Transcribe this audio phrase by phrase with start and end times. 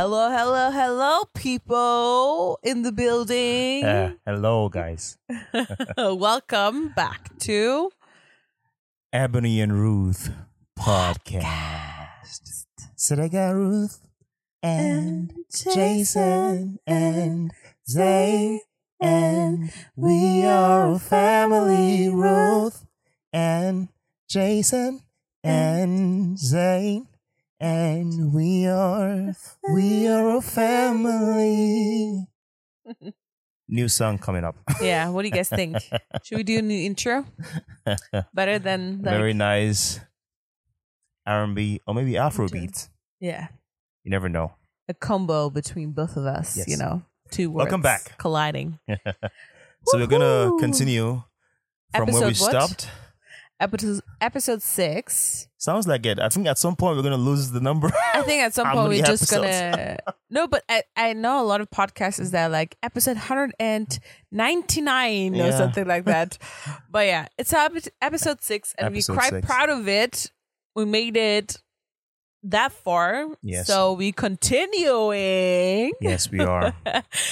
[0.00, 3.84] Hello, hello, hello, people in the building.
[3.84, 5.18] Uh, hello, guys.
[5.98, 7.90] Welcome back to
[9.12, 10.32] Ebony and Ruth
[10.78, 12.64] podcast.
[12.96, 14.00] So they got Ruth
[14.62, 17.50] and Jason and
[17.86, 18.62] Zay,
[19.02, 22.08] and we are a family.
[22.08, 22.86] Ruth
[23.34, 23.90] and
[24.30, 25.02] Jason
[25.44, 27.02] and Zay,
[27.60, 29.32] and we are
[29.72, 32.26] we are a family.
[33.68, 34.56] New song coming up.
[34.82, 35.76] Yeah, what do you guys think?
[36.24, 37.24] Should we do a new intro?
[38.34, 40.00] Better than like, Very nice
[41.26, 42.88] R&B or maybe Afro Afrobeat.
[43.20, 43.48] yeah,
[44.02, 44.54] You never know.
[44.88, 46.66] a combo between both of us, Yes.
[46.66, 47.02] you know.
[47.30, 48.18] Two words Welcome back.
[48.18, 48.80] colliding.
[49.86, 51.22] So we're gonna continue
[51.94, 52.36] from where we what?
[52.36, 52.88] stopped.
[53.60, 55.48] Episode episode 6.
[55.58, 56.18] Sounds like it.
[56.18, 57.90] I think at some point we're gonna lose the number.
[58.14, 59.98] I think at some point we're just gonna
[60.30, 63.98] no, but I, I know a lot of podcasters that like episode hundred and
[64.32, 66.38] ninety nine or something like that.
[66.90, 69.46] but yeah, it's episode six, and Episode we're quite six.
[69.46, 70.30] proud of it.
[70.74, 71.58] We made it
[72.44, 73.66] that far, Yes.
[73.66, 75.92] So we continuing.
[76.00, 76.72] yes, we are.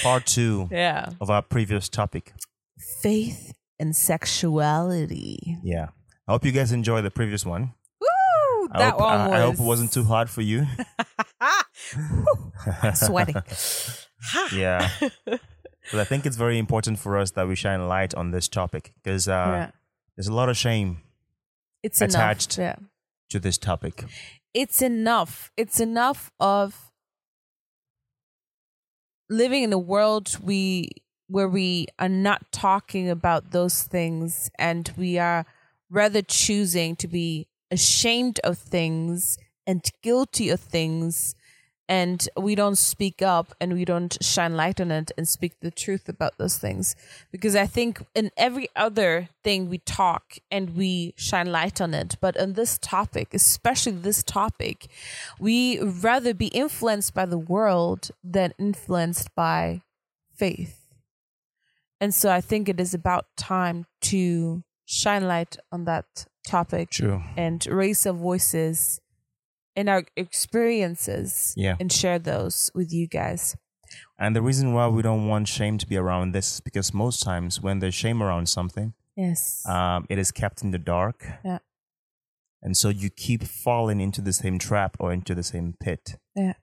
[0.02, 2.34] Part two Yeah, of our previous topic.
[3.00, 5.56] faith and sexuality.
[5.62, 5.88] Yeah.
[6.28, 7.72] I hope you guys enjoyed the previous one.
[8.00, 8.68] Woo!
[8.72, 9.32] I That hope, one I, was.
[9.32, 10.66] I hope it wasn't too hard for you.
[12.94, 13.36] sweating.
[14.54, 14.88] yeah.
[15.90, 18.92] But I think it's very important for us that we shine light on this topic
[19.02, 19.70] because uh, yeah.
[20.16, 20.98] there's a lot of shame
[21.82, 22.58] It's attached.
[22.58, 22.76] enough.
[22.78, 22.86] Yeah.
[23.30, 24.04] to this topic.
[24.52, 25.50] it's enough.
[25.56, 26.90] It's enough of
[29.30, 30.90] living in a world we
[31.26, 35.46] where we are not talking about those things and we are
[35.91, 41.34] rather choosing to be ashamed of things and guilty of things.
[41.91, 45.71] And we don't speak up and we don't shine light on it and speak the
[45.71, 46.94] truth about those things.
[47.32, 52.16] Because i think in every other thing we talk and we shine light on it
[52.21, 54.88] but on this topic especially this topic
[55.41, 59.81] we rather be influenced by the world than influenced by
[60.34, 60.91] faith.
[62.03, 67.22] And so i think it is about time to shine light on that topic True.
[67.37, 69.00] and raise our voices
[69.76, 71.76] in our experiences Yeah.
[71.78, 73.54] and share those with you guys.
[74.19, 77.22] And the reason why we don't want shame to be around this is because most
[77.22, 79.65] times when there's shame around something, Yes.
[79.66, 81.27] um, it is kept in the dark.
[81.44, 81.59] Yeah.
[82.62, 86.16] And so you keep falling into the same trap or into the same pit.
[86.34, 86.54] yeah.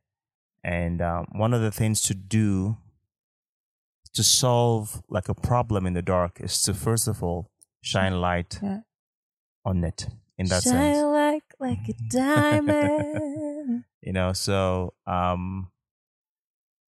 [0.64, 2.78] And um, one of the things to do
[4.14, 7.52] to solve like a problem in the dark is to first of all
[7.86, 8.80] shine light Yeah.
[9.64, 10.08] on it
[10.38, 11.04] in that Shine sense.
[11.04, 13.84] like like a diamond.
[14.06, 15.72] You know, so um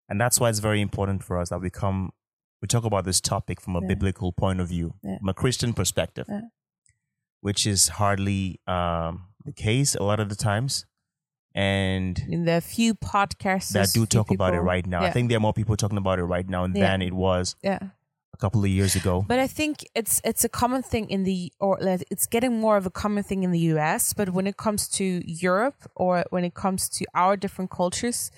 [0.08, 2.12] and that's why it's very important for us that we come
[2.62, 3.88] we talk about this topic from a Yeah.
[3.88, 5.18] biblical point of view, Yeah.
[5.18, 6.26] from a Christian perspective.
[7.40, 10.86] Which is hardly um the case a lot of the times.
[11.54, 15.02] And there are few podcasts that do talk about it right now.
[15.02, 17.78] I think there are more people talking about it right now than it was Yeah.
[18.36, 19.24] A couple of years ago.
[19.26, 21.78] But I think it's it's a common thing in the or
[22.10, 25.04] it's getting more of a common thing in the US, but when it comes to
[25.48, 28.30] Europe or when it comes to our different cultures,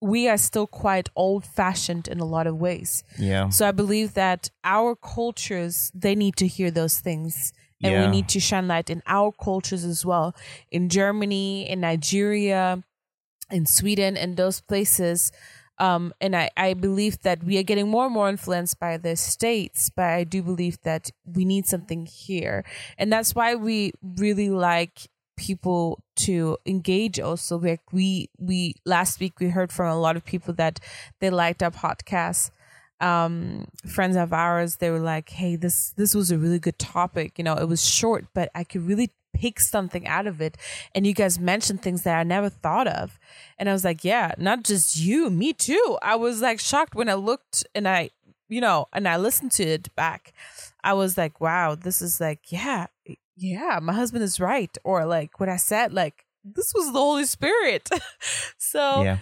[0.00, 3.04] we are still quite old fashioned in a lot of ways.
[3.18, 3.48] yeah.
[3.50, 7.52] So I believe that our cultures they need to hear those things.
[7.84, 10.36] And we need to shine light in our cultures as well.
[10.70, 12.84] In Germany, in Nigeria,
[13.50, 15.32] in Sweden, in those places.
[15.82, 19.16] Um, and I, I believe that we are getting more and more influenced by the
[19.16, 22.64] states, but I do believe that we need something here.
[22.98, 27.58] And that's why we really like people to engage also.
[27.58, 30.78] Like we we last week we heard from a lot of people that
[31.18, 32.50] they liked our podcast.
[33.00, 37.38] Um friends of ours they were like hey this this was a really good topic.
[37.38, 40.56] You know it was short but i could really pick something out of it.
[40.94, 43.18] And you guys mentioned things that i never thought of.
[43.58, 45.98] And i was like yeah not just you me too.
[46.02, 48.10] I was like shocked when i looked and i
[48.48, 50.32] you know and i listened to it back.
[50.84, 52.86] I was like wow this is like yeah
[53.36, 54.76] yeah my husband is right.
[54.84, 57.88] Or like what i said like this was the holy spirit.
[58.58, 59.18] So yeah.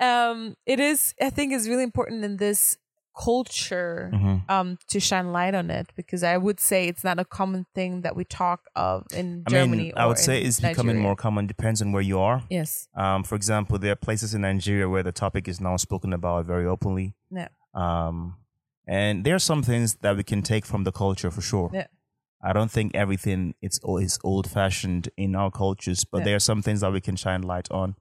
[0.00, 2.78] um it is i think is really important in this
[3.14, 4.42] culture Mhm.
[4.48, 8.02] um to shine light on it because i would say it's not a common thing
[8.02, 11.46] that we talk of in I germany mean, I would say it's becoming more common.
[11.46, 12.42] Depends on where you are.
[12.50, 16.12] yes Um, for example, there are places in Nigeria where the topic is now spoken
[16.12, 17.14] about very openly.
[17.30, 18.36] yeah Um,
[18.86, 21.70] and there are some things that we can take from the culture for sure.
[21.72, 21.86] Yeah.
[22.48, 26.24] I don't think everything it's is old fashioned in our cultures, but Yeah.
[26.26, 27.96] there are some things that we can shine light on.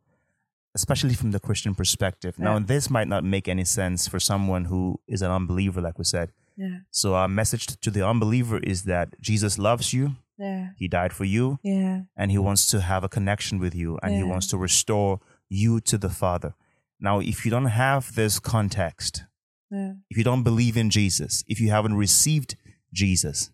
[0.75, 2.37] Especially from the Christian perspective.
[2.39, 6.03] Now, this might not make any sense for someone who is an unbeliever, like we
[6.05, 6.31] said.
[6.57, 6.79] Yeah.
[6.91, 10.69] So, our message to the unbeliever is that Jesus loves you, Yeah.
[10.77, 12.01] He died for you, Yeah.
[12.17, 15.79] and He wants to have a connection with you, and He wants to restore you
[15.81, 16.55] to the Father.
[16.99, 19.25] Now, if you don't have this context,
[19.69, 19.93] Yeah.
[20.09, 22.55] if you don't believe in Jesus, if you haven't received
[22.91, 23.51] Jesus,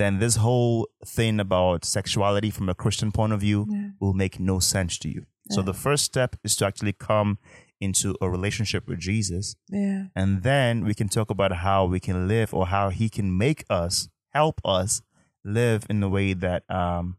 [0.00, 3.88] then this whole thing about sexuality from a Christian point of view Yeah.
[4.00, 5.22] will make no sense to you.
[5.54, 7.38] So the first step is to actually come
[7.80, 9.54] into a relationship with Jesus.
[9.70, 10.06] Yeah.
[10.14, 13.64] And then we can talk about how we can live or how he can make
[13.70, 15.02] us, help us
[15.44, 17.16] live in a way that, um,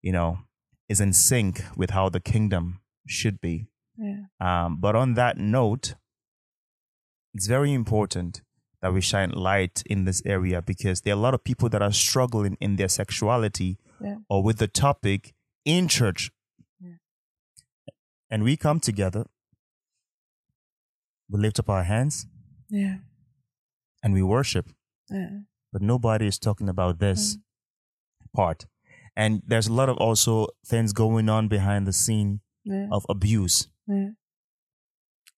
[0.00, 0.38] you know,
[0.88, 3.66] is in sync with how the kingdom should be.
[3.98, 4.20] Yeah.
[4.40, 5.96] Um, but on that note,
[7.34, 8.42] it's very important
[8.86, 11.82] that we shine light in this area because there are a lot of people that
[11.82, 14.18] are struggling in their sexuality Yeah.
[14.28, 15.34] or with the topic
[15.64, 16.30] in church.
[16.80, 16.98] Yeah.
[18.30, 19.26] And we come together,
[21.28, 22.28] we lift up our hands
[22.70, 22.98] Yeah.
[24.04, 24.66] and we worship,
[25.10, 25.40] Yeah.
[25.72, 27.42] but nobody is talking about this mm.
[28.32, 28.66] part.
[29.16, 32.40] And there's a lot of also things going on behind the scene
[32.92, 33.68] of abuse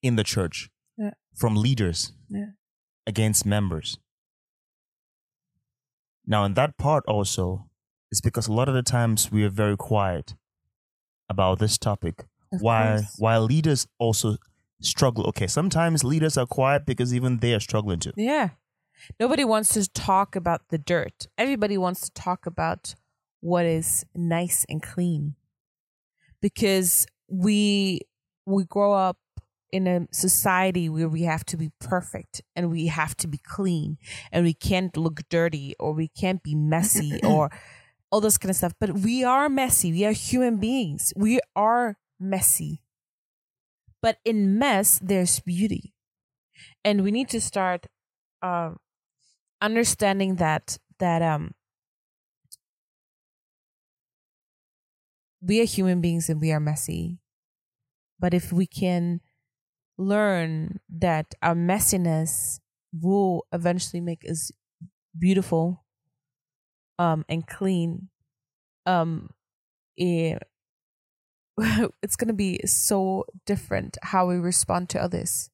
[0.02, 1.14] in the church Yeah.
[1.34, 2.52] from leaders Yeah.
[3.08, 3.98] Against members.
[6.26, 7.68] Now, in that part also,
[8.12, 10.34] is because a lot of the times we are very quiet
[11.28, 12.26] about this topic.
[12.52, 13.14] Of course.
[13.18, 14.36] while leaders also
[14.80, 15.26] struggle.
[15.26, 18.12] Okay, sometimes leaders are quiet because even they are struggling too.
[18.16, 18.50] Yeah.
[19.20, 21.26] Nobody wants to talk about the dirt.
[21.36, 22.94] Everybody wants to talk about
[23.40, 25.34] what is nice and clean.
[26.40, 28.00] Because we
[28.46, 29.18] we grow up
[29.72, 33.98] in a society where we have to be perfect and we have to be clean
[34.32, 37.50] and we can't look dirty or we can't be messy or
[38.10, 38.74] all this kind of stuff.
[38.80, 39.92] But we are messy.
[39.92, 41.12] We are human beings.
[41.16, 42.82] We are messy.
[44.00, 45.94] But in mess, there's beauty.
[46.84, 47.86] And we need to start
[48.42, 48.78] um,
[49.60, 51.54] understanding that that um
[55.40, 57.18] we are human beings and we are messy.
[58.18, 59.20] But if we can
[59.98, 62.60] learn that our messiness
[62.92, 64.50] will eventually make us
[65.18, 65.84] beautiful
[66.98, 68.08] um and clean.
[68.86, 69.30] Um
[69.96, 70.42] it,
[72.02, 75.50] it's going to be so different how we respond to others.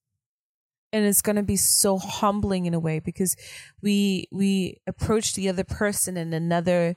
[0.92, 3.36] And it's going to be so humbling in a way because
[3.82, 6.96] we we approach the other person in another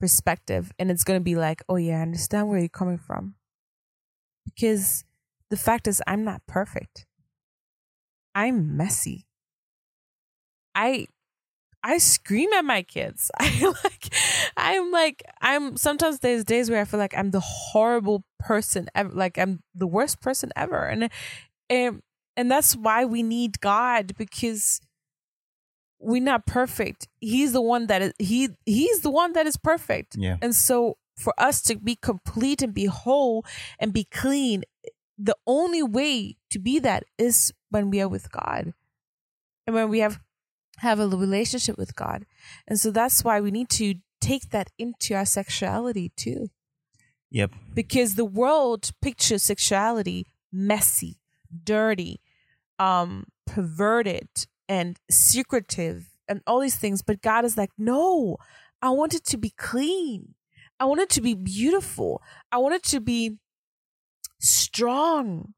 [0.00, 3.34] perspective and it's going to be like oh yeah i understand where you're coming from.
[4.44, 5.04] Because
[5.50, 7.06] the fact is i'm not perfect
[8.34, 9.26] i'm messy
[10.74, 11.06] i
[11.82, 14.14] i scream at my kids i like
[14.56, 19.10] i'm like i'm sometimes there's days where i feel like i'm the horrible person ever
[19.10, 21.10] like i'm the worst person ever and
[21.70, 22.02] and
[22.38, 24.80] and that's why we need God because
[25.98, 27.08] we're not perfect.
[27.20, 30.16] He's the one that is he he's the one that is perfect.
[30.16, 30.36] Yeah.
[30.40, 33.44] And so for us to be complete and be whole
[33.80, 34.62] and be clean,
[35.18, 38.72] the only way to be that is when we are with God.
[39.66, 40.20] And when we have
[40.78, 42.24] have a relationship with God.
[42.68, 46.50] And so that's why we need to take that into our sexuality too
[47.30, 47.52] Yep.
[47.74, 51.18] because the world pictures sexuality messy,
[51.64, 52.20] dirty,
[52.78, 54.28] um, perverted,
[54.68, 57.02] and secretive, and all these things.
[57.02, 58.36] But God is like, no,
[58.80, 60.34] I want it to be clean.
[60.80, 62.22] I want it to be beautiful.
[62.52, 63.38] I want it to be
[64.40, 65.54] strong.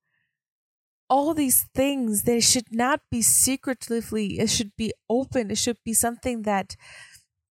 [1.08, 5.50] All these things, they should not be secretively, it should be open.
[5.50, 6.76] It should be something that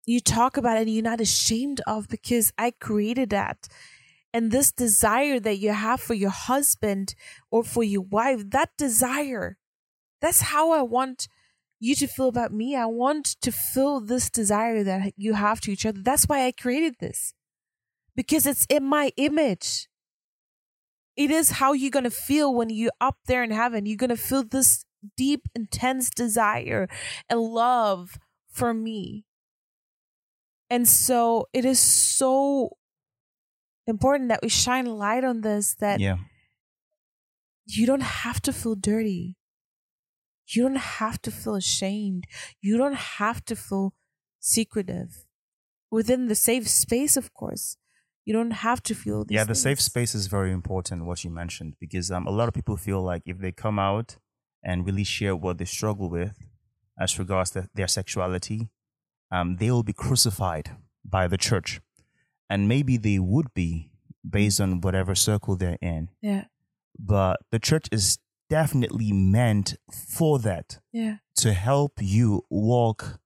[0.06, 3.68] you talk about and you're not ashamed of because I created that
[4.34, 7.16] and this desire that you have for your husband
[7.52, 9.58] or for your wife, that desire,
[10.22, 11.28] that's how I want
[11.80, 12.76] you to feel about me.
[12.76, 16.02] I want to feel this desire that you have to each other.
[16.02, 17.34] That's why I created this
[18.16, 19.89] because it's in my image.
[21.20, 23.86] It is how you're going to feel when you're up there in heaven.
[23.86, 24.86] You're going to feel this
[25.18, 26.88] deep, intense desire
[27.30, 28.18] and love
[28.50, 29.26] for me.
[30.70, 32.78] And so it is so
[33.86, 36.20] important that we shine light on this that Yeah.
[37.66, 39.36] you don't have to feel dirty.
[40.48, 42.28] You don't have to feel ashamed.
[42.62, 43.94] You don't have to feel
[44.40, 45.26] secretive.
[45.92, 47.76] Within the safe space, of course.
[48.30, 51.74] You don't have to feel Yeah, the safe space is very important, what you mentioned,
[51.80, 54.18] because um, a lot of people feel like if they come out
[54.64, 56.38] and really share what they struggle with
[57.04, 58.70] as regards to their sexuality,
[59.32, 60.68] um, they will be crucified
[61.04, 61.82] by the church.
[62.52, 63.90] And maybe they would be
[64.38, 66.10] based on whatever circle they're in.
[66.22, 66.44] Yeah.
[67.00, 68.20] but the church is
[68.50, 71.16] definitely meant for that Yeah.
[71.38, 73.20] to help you walk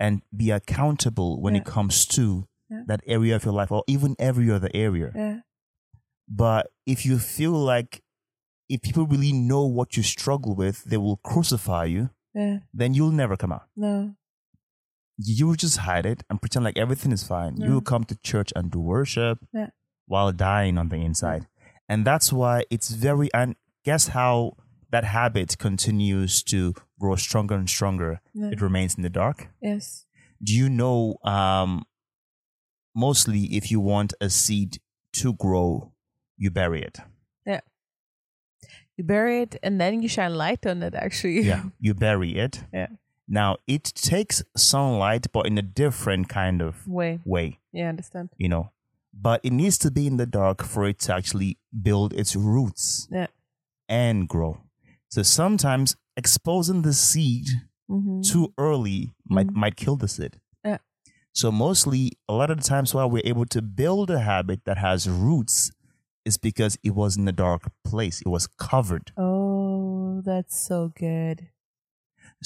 [0.00, 2.82] and be accountable when it comes to Yeah.
[2.86, 5.10] that area of your life or even every other area.
[5.14, 5.40] Yeah.
[6.28, 8.02] But if you feel like
[8.68, 12.58] if people really know what you struggle with, they will crucify you, Yeah.
[12.74, 13.66] then you'll never come out.
[13.74, 14.14] No.
[15.16, 17.56] You will just hide it and pretend like everything is fine.
[17.56, 19.70] You will come to church and do worship Yeah.
[20.06, 21.46] while dying on the inside.
[21.88, 24.56] And that's why it's very, and guess how
[24.90, 28.20] that habit continues to grow stronger and stronger?
[28.34, 28.50] Yeah.
[28.52, 29.48] It remains in the dark.
[29.62, 30.04] Yes.
[30.42, 31.84] Do you know, um,
[33.06, 34.78] mostly if you want a seed
[35.20, 35.92] to grow,
[36.36, 36.98] you bury it.
[37.46, 37.60] Yeah.
[38.96, 40.94] You bury it and then you shine light on it.
[40.94, 41.40] Actually.
[41.42, 41.62] Yeah.
[41.80, 42.64] You bury it.
[42.72, 42.88] Yeah.
[43.30, 47.20] Now, it takes sunlight, but in a different kind of Way.
[47.24, 47.58] way.
[47.72, 47.86] Yeah.
[47.86, 48.28] I understand.
[48.38, 48.70] you know
[49.20, 53.08] but it needs to be in the dark for it to actually build its roots
[53.10, 53.26] Yeah.
[53.88, 54.58] and grow
[55.08, 57.46] so sometimes exposing the seed
[57.90, 58.20] Mm-hmm.
[58.20, 59.54] too early might Mhm.
[59.62, 60.34] might kill the seed.
[61.40, 64.78] So mostly a lot of the times why we're able to build a habit that
[64.78, 65.56] has roots
[66.24, 71.38] is because it was in a dark place it was covered Oh, that's so good.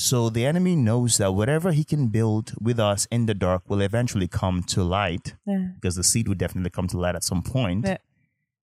[0.08, 3.82] so the enemy knows that whatever he can build with us in the dark will
[3.90, 5.66] eventually come to light Yeah.
[5.76, 7.84] because the seed will definitely come to light at some point.
[7.86, 7.98] Yeah.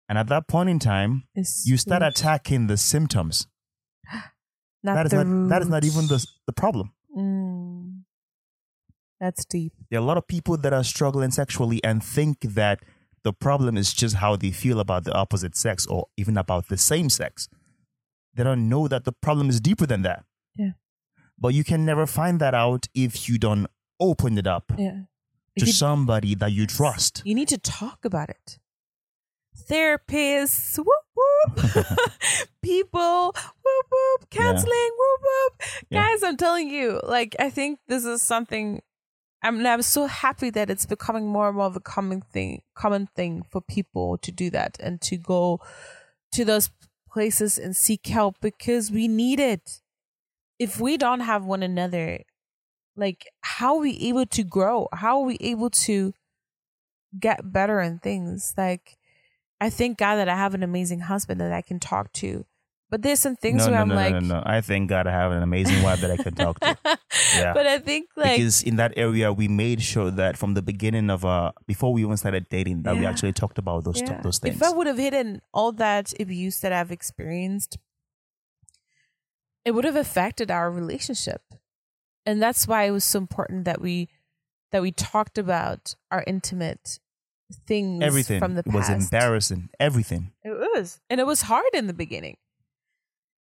[0.08, 2.10] And at that point in time, It's you start sweet.
[2.12, 3.46] attacking the symptoms.
[4.86, 6.86] Not that is the not that is not even the the problem.
[7.16, 7.71] Mm.
[9.22, 9.72] That's deep.
[9.88, 12.80] There are a lot of people that are struggling sexually and think that
[13.22, 16.76] the problem is just how they feel about the opposite sex or even about the
[16.76, 17.48] same sex.
[18.34, 20.24] They don't know that the problem is deeper than that.
[20.56, 20.72] Yeah.
[21.38, 23.68] But you can never find that out if you don't
[24.00, 25.02] open it up Yeah.
[25.60, 27.22] to you- somebody that you trust.
[27.24, 28.58] You need to talk about it.
[29.70, 31.86] Therapists, whoop whoop.
[32.62, 34.30] People, whoop whoop.
[34.30, 35.62] Counseling, whoop whoop.
[35.90, 36.02] Yeah.
[36.08, 38.82] Guys, I'm telling you, like, I think this is something.
[39.42, 43.08] I'm, I'm so happy that it's becoming more and more of a common thing, common
[43.16, 45.60] thing for people to do that and to go
[46.32, 46.70] to those
[47.10, 49.80] places and seek help because we need it.
[50.58, 52.20] If we don't have one another,
[52.96, 54.88] like, how are we able to grow?
[54.92, 56.14] How are we able to
[57.18, 58.54] get better in things.
[58.56, 58.96] Like
[59.60, 62.44] I thank God that I have an amazing husband that I can talk to.
[62.92, 64.42] But there's some things no, where no, I'm no, like no, no, no.
[64.44, 66.76] I thank God I have an amazing wife that I can talk to.
[67.34, 67.54] Yeah.
[67.54, 71.08] But I think like because in that area we made sure that from the beginning
[71.08, 74.38] of uh before we even started dating that we actually talked about those yeah, those
[74.38, 74.56] things.
[74.56, 77.78] if I would have hidden all that abuse that I've experienced,
[79.64, 81.40] it would have affected our relationship.
[82.26, 84.10] And that's why it was so important that we
[84.70, 86.98] that we talked about our intimate
[87.66, 89.70] things Everything from the it was embarrassing.
[89.80, 90.32] Everything.
[90.44, 91.00] It was.
[91.08, 92.36] And it was hard in the beginning.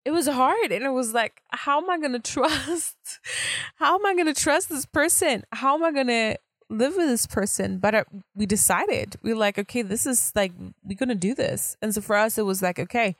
[0.04, 0.72] It was hard.
[0.72, 2.96] And it was like, how am I going to trust?
[3.76, 5.44] How am I going to trust this person?
[5.52, 6.38] How am I going to
[6.70, 7.80] live with this person?
[7.80, 8.04] But uh,
[8.36, 10.52] we decided, we are like, okay, this is like,
[10.84, 11.78] we're going to do this.
[11.82, 13.16] And so for us, it was like, okay,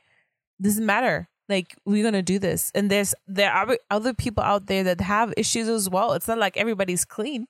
[0.60, 1.28] doesn't matter.
[1.48, 2.70] Like, we're going to do this.
[2.74, 6.12] And there's, there are other people out there that have issues as well.
[6.12, 7.46] It's not like everybody's clean.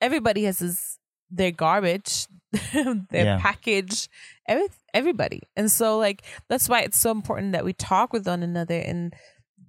[0.00, 0.98] Everybody has this,
[1.30, 2.26] their garbage,
[2.72, 3.38] their Yeah.
[3.40, 4.08] package,
[4.46, 5.42] every, everybody.
[5.56, 9.14] And so like that's why it's so important that we talk with one another and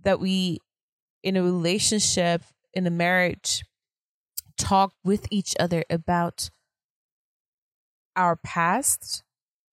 [0.03, 0.59] that we
[1.23, 2.43] in a relationship,
[2.73, 3.63] in a marriage,
[4.57, 6.49] talk with each other about
[8.15, 9.23] our past,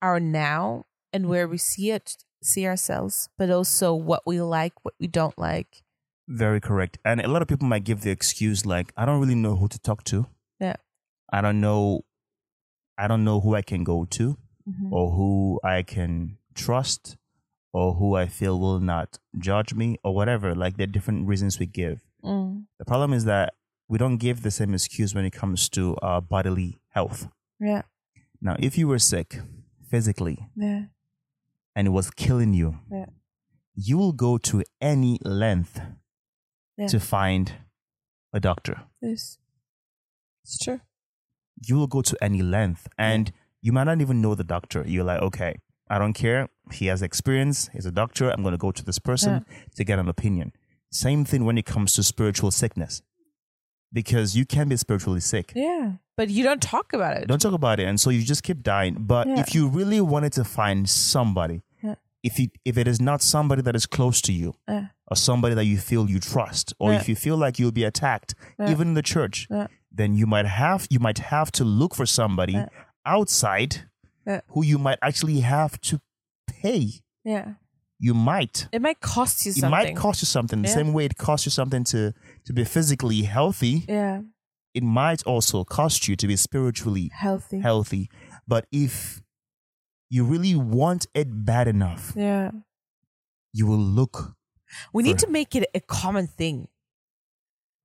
[0.02, 1.30] our now, and mm-hmm.
[1.30, 5.82] where we see it, see ourselves, but also what we like, what we don't like.
[6.28, 6.98] Very correct.
[7.04, 9.68] And a lot of people might give the excuse like, I don't really know who
[9.68, 10.26] to talk to.
[10.60, 10.76] Yeah.
[11.32, 12.04] I don't know
[12.98, 14.36] I don't know who I can go to
[14.68, 14.90] Mhm.
[14.92, 17.16] or who I can trust
[17.72, 20.54] or who I feel will not judge me or whatever.
[20.54, 22.00] Like there are different reasons we give.
[22.24, 22.66] Mm.
[22.78, 23.54] The problem is that
[23.88, 27.28] we don't give the same excuse when it comes to our bodily health.
[27.60, 27.82] Yeah.
[28.40, 29.40] Now, if you were sick
[29.88, 30.86] physically Yeah.
[31.74, 33.06] and it was killing you, Yeah.
[33.74, 35.80] you will go to any length
[36.76, 36.86] Yeah.
[36.88, 37.52] to find
[38.32, 38.82] a doctor.
[39.00, 39.38] It's,
[40.42, 40.80] it's true.
[41.64, 43.32] You will go to any length and
[43.62, 44.84] you might not even know the doctor.
[44.86, 45.56] You're like, okay,
[45.88, 46.48] I don't care.
[46.72, 47.68] He has experience.
[47.72, 48.30] He's a doctor.
[48.30, 49.44] I'm going to go to this person
[49.76, 50.52] to get an opinion.
[50.92, 53.02] Same thing when it comes to spiritual sickness.
[53.92, 55.52] Because you can be spiritually sick.
[55.54, 55.92] Yeah.
[56.16, 57.28] But you don't talk about it.
[57.28, 58.96] Don't talk about it, and so you just keep dying.
[58.98, 59.40] But Yeah.
[59.40, 61.60] if you really wanted to find somebody, Yeah.
[62.28, 64.86] If you if it is not somebody that is close to you, Yeah.
[65.10, 67.00] or somebody that you feel you trust, or Yeah.
[67.00, 68.70] if you feel like you'll be attacked, Yeah.
[68.72, 69.36] even in the church,
[69.98, 72.56] then you might have you might have to look for somebody
[73.04, 73.72] outside
[74.52, 76.00] who you might actually have to
[76.62, 76.82] pay
[77.24, 77.54] Yeah.
[77.98, 78.68] You might.
[78.72, 79.70] It might cost you It something.
[79.70, 80.62] might cost you something.
[80.62, 80.74] The Yeah.
[80.80, 82.12] same way it costs you something to
[82.46, 83.84] to be physically healthy.
[83.88, 84.20] yeah.
[84.74, 87.60] It might also cost you to be spiritually Healthy.
[87.60, 88.10] healthy.
[88.46, 89.22] But if
[90.08, 92.50] you really want it bad enough, Yeah.
[93.52, 94.34] you will look.
[94.92, 96.68] We need to make it a common thing.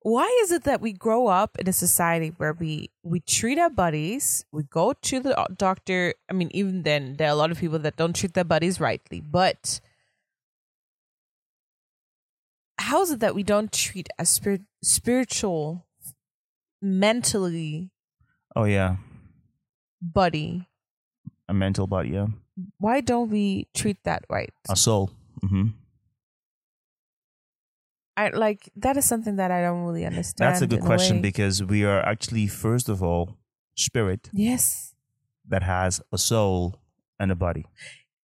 [0.04, 3.70] Why is it that we grow up in a society where we we treat our
[3.70, 6.14] buddies, we go to the uh, doctor?
[6.28, 8.80] I mean, even then, there are a lot of people that don't treat their buddies
[8.80, 9.20] rightly.
[9.20, 9.80] But
[12.78, 15.86] how is it that we don't treat a spirit, spiritual,
[16.80, 17.90] mentally
[18.56, 18.96] Oh yeah,
[20.00, 20.66] buddy?
[21.48, 22.10] A mental body.
[22.10, 22.26] Yeah,
[22.78, 24.52] Why don't we treat that right?
[24.68, 25.10] a soul.
[25.40, 25.68] hmm
[28.16, 30.52] I like that is something that I don't really understand.
[30.52, 31.22] That's a good question way.
[31.22, 33.38] because we are actually first of all
[33.74, 34.94] spirit yes.
[35.48, 36.76] that has a soul
[37.18, 37.64] and a body.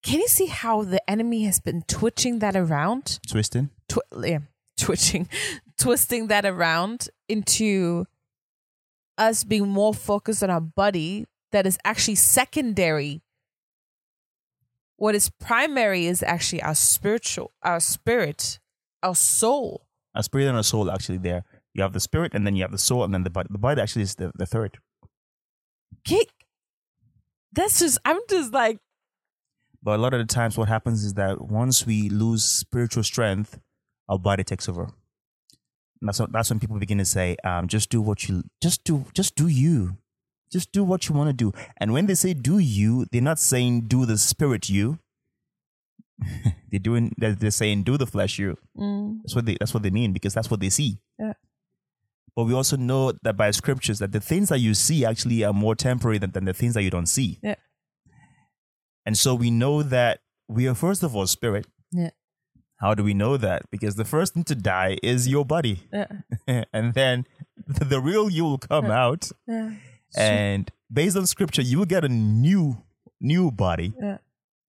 [0.02, 3.18] Can you see how the enemy has been twitching that around?
[3.26, 3.70] Twisting.
[3.88, 4.38] Twi- yeah,
[4.76, 5.26] twitching,
[5.78, 8.04] twisting that around into
[9.16, 13.22] us being more focused on our body that is actually secondary.
[14.96, 18.58] What is primary is actually our spiritual, our spirit,
[19.02, 19.86] our soul.
[20.14, 21.44] A spirit and a soul actually there.
[21.74, 23.48] You have the spirit and then you have the soul and then the body.
[23.50, 24.78] The body actually is the, the third.
[26.04, 26.28] Kick.
[27.52, 28.78] That's just, I'm just like,
[29.82, 33.58] But a lot of the times what happens is that once we lose spiritual strength,
[34.08, 34.84] our body takes over.
[36.00, 38.82] And that's, what- that's when people begin to say, um, just do what you, just
[38.84, 39.96] do, just do you.
[40.50, 41.52] Just do what you want to do.
[41.78, 44.98] And when they say do you, they're not saying do the spirit you.
[46.70, 48.56] they're doing, they're, they're saying do the flesh you.
[48.76, 50.98] mm, That's what they that's what they mean because that's what they see.
[51.18, 51.34] Yeah.
[52.34, 55.52] But we also know that by scriptures that the things that you see actually are
[55.52, 57.38] more temporary than, than the things that you don't see.
[57.42, 57.56] Yeah.
[59.06, 61.66] And so we know that we are first of all spirit.
[61.92, 62.10] Yeah.
[62.80, 63.62] How do we know that?
[63.72, 65.82] Because the first thing to die is your body.
[65.92, 67.26] yeah, and then
[67.66, 69.30] the, the real you will come out.
[69.48, 69.72] yeah.
[70.16, 72.82] And based on scripture, you will get a new
[73.20, 73.92] new body.
[74.00, 74.18] Yeah.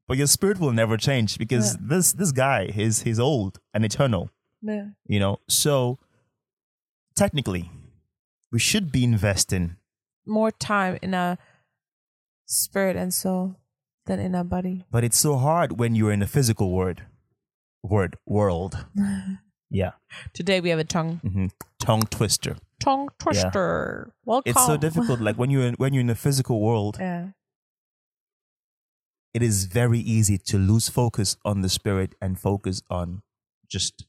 [0.09, 1.81] But your spirit will never change because Yeah.
[1.83, 4.31] this this guy is he's old and eternal
[4.63, 4.87] yeah.
[5.07, 5.99] you know so
[7.15, 7.71] technically
[8.51, 9.77] we should be investing
[10.27, 11.37] More time in our
[12.47, 13.57] spirit and soul
[14.07, 14.85] than in our body.
[14.91, 17.03] but it's so hard when you're in a physical word
[17.83, 18.87] word world
[19.71, 19.93] yeah
[20.33, 21.47] Today we have a tongue hmm
[21.79, 24.13] tongue twister tongue twister.
[24.25, 24.51] Welcome.
[24.51, 27.29] it's so difficult like when you're in, when you're in the physical world Yeah.
[29.35, 33.23] it is very easy to lose focus on the spirit and focus on
[33.69, 34.07] just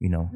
[0.00, 0.30] you know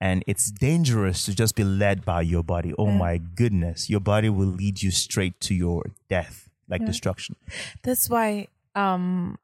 [0.00, 2.98] and it's dangerous to just be led by your body oh Yeah.
[2.98, 6.86] my goodness your body will lead you straight to your death like Yeah.
[6.88, 7.36] destruction
[7.82, 9.38] That's why um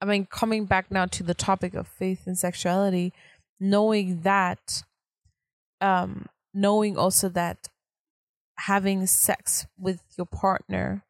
[0.00, 3.14] I mean coming back now to the topic of faith and sexuality,
[3.58, 4.82] knowing that
[5.80, 7.68] um knowing also that
[8.58, 11.02] having sex with your partner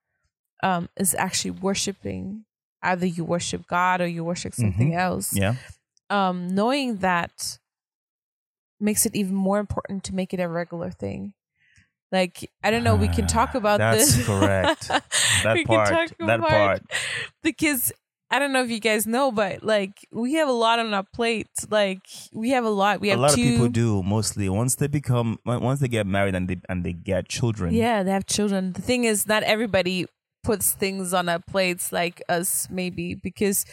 [0.63, 2.45] um is actually worshiping
[2.83, 5.35] either you worship God or you worship something else.
[5.37, 5.55] yeah
[6.11, 7.59] um, knowing that
[8.79, 11.33] makes it even more important to make it a regular thing.
[12.13, 14.27] Like I don't know, we can talk about That's this.
[14.27, 14.89] correct.
[15.43, 16.83] That We can part, that part.
[17.43, 17.93] because
[18.35, 21.05] I don't know if you guys know, but like we have a lot on our
[21.05, 21.47] plate.
[21.71, 22.01] Like
[22.33, 23.01] we have a lot.
[23.01, 23.43] We have a lot two.
[23.43, 26.95] of people do mostly once they become once they get married and they and they
[26.95, 28.73] get children Yeah, they have children.
[28.73, 30.07] The thing is, not everybody
[30.43, 33.67] puts things on our plates like us, maybe because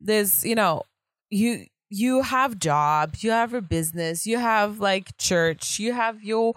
[0.00, 0.82] there's, you know,
[1.30, 6.54] you you have jobs, you have a business, you have like church, you have your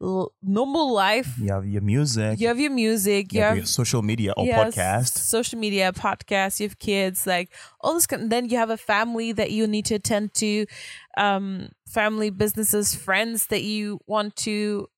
[0.00, 3.56] l- normal life, you have your music you have your music, you you have have
[3.58, 8.06] your social media or yes, podcast social media, podcast, you have kids, like all this.
[8.06, 10.66] kind- Then you have a family that you need to attend to,
[11.16, 14.88] um, family, businesses, friends that you want to,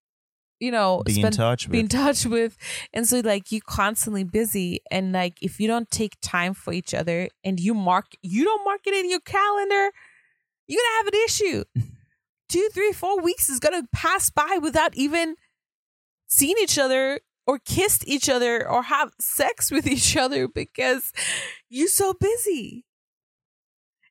[0.61, 2.57] you know, be in spend touch be in with touch with
[2.93, 6.95] and so like you're constantly busy and like if you don't take time for each
[6.95, 9.91] other and you mark you don't mark it in your calendar
[10.69, 11.65] you're gonna have an issue.
[12.49, 15.35] Two three four weeks is gonna pass by without even
[16.29, 21.13] seeing each other or kissed each other or have sex with each other because
[21.69, 22.85] you're so busy.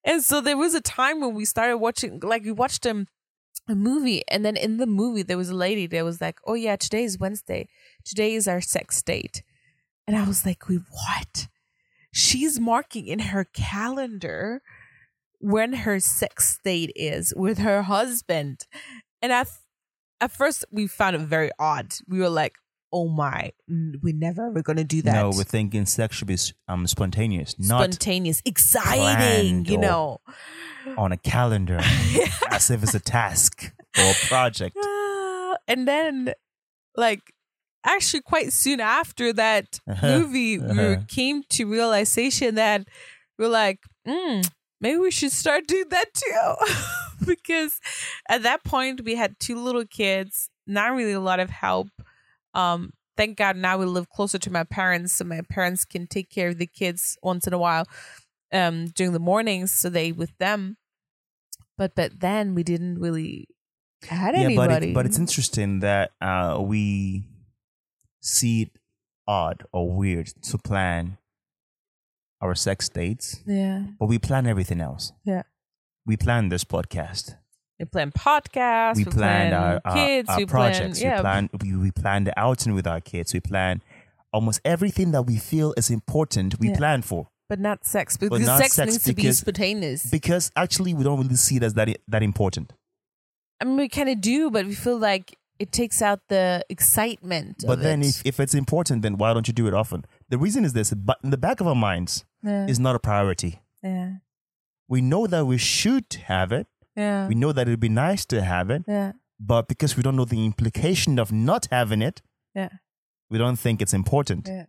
[0.03, 3.07] And so there was a time when we started watching like we watched them
[3.67, 6.53] a movie and then in the movie there was a lady that was like oh
[6.53, 7.67] yeah today is wednesday.
[8.03, 9.43] Today is our sex date.
[10.07, 11.47] And i was like wait what?
[12.11, 14.61] She's marking in her calendar
[15.39, 18.65] when her sex date is with her husband.
[19.21, 19.49] And at,
[20.19, 21.93] at first we found it very odd.
[22.07, 22.55] We were like
[22.91, 25.13] oh my, we're never ever gonna do that.
[25.13, 30.19] No, we're thinking sex should be um, spontaneous, not spontaneous, exciting, you know.
[30.97, 31.79] on a calendar,
[32.51, 34.77] as if it's a task or a project.
[34.81, 36.33] Ah, and then,
[36.95, 37.33] like,
[37.85, 41.01] actually, quite soon after that Uh-huh, movie, we uh-huh.
[41.07, 42.87] came to realization that
[43.37, 44.47] we're like, mm,
[44.79, 46.55] maybe we should start doing that too,
[47.25, 47.79] because
[48.29, 51.87] at that point we had two little kids, not really a lot of help.
[52.57, 56.29] Um, thank God now we live closer to my parents, so my parents can take
[56.29, 57.85] care of the kids once in a while,
[58.51, 60.77] um, during the mornings, so they with them.
[61.77, 63.47] But but then we didn't really
[64.03, 64.89] had yeah, but anybody.
[64.89, 67.27] it, but it's interesting that uh, we
[68.19, 68.71] see it
[69.27, 71.17] odd or weird to plan
[72.41, 73.83] our sex dates, yeah.
[73.99, 75.11] but we plan everything else.
[75.23, 75.43] Yeah.
[76.05, 77.35] We plan this podcast.
[77.79, 78.95] We plan podcasts.
[78.97, 80.29] we We, our, our, kids.
[80.29, 80.99] our we projects.
[80.99, 81.17] Plan, yeah.
[81.17, 83.33] We plan we, we plan the outing with our kids.
[83.33, 83.81] We plan
[84.33, 86.59] almost everything that we feel is important.
[86.59, 86.77] We Yeah.
[86.77, 90.09] plan for but not sex because not sex, sex needs to be spontaneous.
[90.09, 92.73] because actually we don't really see it as that that important.
[93.61, 97.63] I mean, we kind of do, but we feel like it takes out the excitement.
[97.65, 98.07] But of then it.
[98.09, 100.05] if, if it's important, then why don't you do it often?
[100.29, 102.99] The reason is this: but in the back of our minds yeah, is not a
[102.99, 103.61] priority.
[103.83, 104.15] yeah,
[104.89, 106.67] We know that we should have it.
[106.97, 110.15] Yeah, We know that it'd be nice to have it, yeah, but because we don't
[110.15, 112.21] know the implication of not having it,
[112.55, 112.69] yeah,
[113.29, 114.47] we don't think it's important.
[114.47, 114.65] yeah.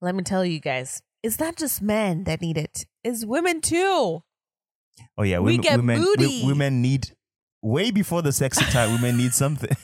[0.00, 4.22] Let me tell you guys, it's not just men that need it; it's women too.
[5.18, 6.42] Oh yeah, We women, get women, moody.
[6.46, 7.10] women need
[7.62, 8.92] way before the sexy time.
[8.92, 9.74] women need something.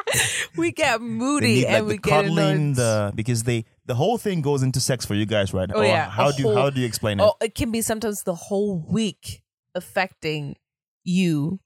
[0.56, 4.40] we get moody need like and we get cuddling, the because they the whole thing
[4.42, 5.70] goes into sex for you guys, right?
[5.74, 7.22] Oh, Or yeah, How a do you, whole- how do you explain it?
[7.24, 9.42] Oh, it can be sometimes the whole week
[9.74, 10.56] affecting
[11.04, 11.60] you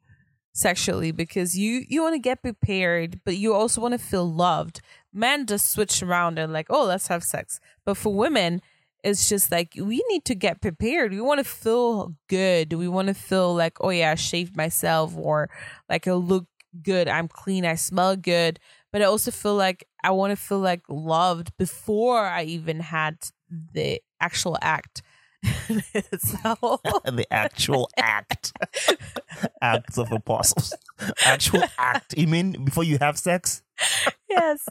[0.53, 4.81] sexually because you you want to get prepared, but you also want to feel loved.
[5.12, 7.61] Men just switch around and like, oh, let's have sex.
[7.85, 8.61] But for women,
[9.05, 11.12] it's just like we need to get prepared.
[11.12, 12.72] We want to feel good.
[12.72, 15.49] We want to feel like, oh yeah, I shaved myself, or
[15.88, 16.46] like I look
[16.83, 17.09] good.
[17.09, 17.64] I'm clean.
[17.64, 18.59] I smell good.
[18.92, 23.18] But I also feel like I want to feel like loved before I even had
[23.51, 25.03] the actual act.
[26.18, 28.53] so the actual act,
[29.62, 30.75] acts of apostles,
[31.25, 32.16] actual act.
[32.16, 33.62] You mean before you have sex?
[34.29, 34.68] yes,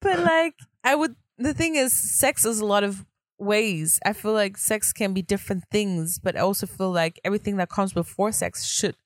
[0.00, 0.54] but like
[0.84, 1.16] I would.
[1.40, 3.06] The thing is, sex is a lot of
[3.38, 4.00] ways.
[4.04, 7.68] I feel like sex can be different things, but I also feel like everything that
[7.68, 8.96] comes before sex should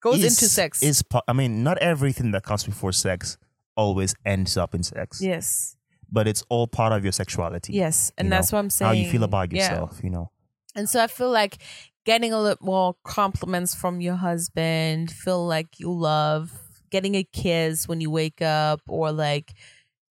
[0.00, 0.82] goes Is- into sex.
[0.82, 3.38] Is I mean, not everything that comes before sex
[3.76, 5.20] always ends up in sex.
[5.20, 5.76] yes,
[6.12, 7.72] but it's all part of your sexuality.
[7.72, 8.86] yes, and that's know, what I'm saying.
[8.86, 9.70] How you feel about Yeah.
[9.70, 10.30] yourself, you know.
[10.76, 11.58] And so I feel like
[12.04, 16.52] getting a little more compliments from your husband, feel like you love,
[16.90, 19.54] getting a kiss when you wake up, or like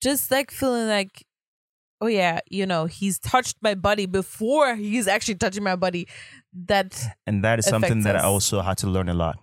[0.01, 1.25] just like feeling like,
[1.99, 6.07] oh yeah, you know, he's touched my body before he's actually touching my body.
[6.67, 9.37] That And that is something affects that I also had to learn a lot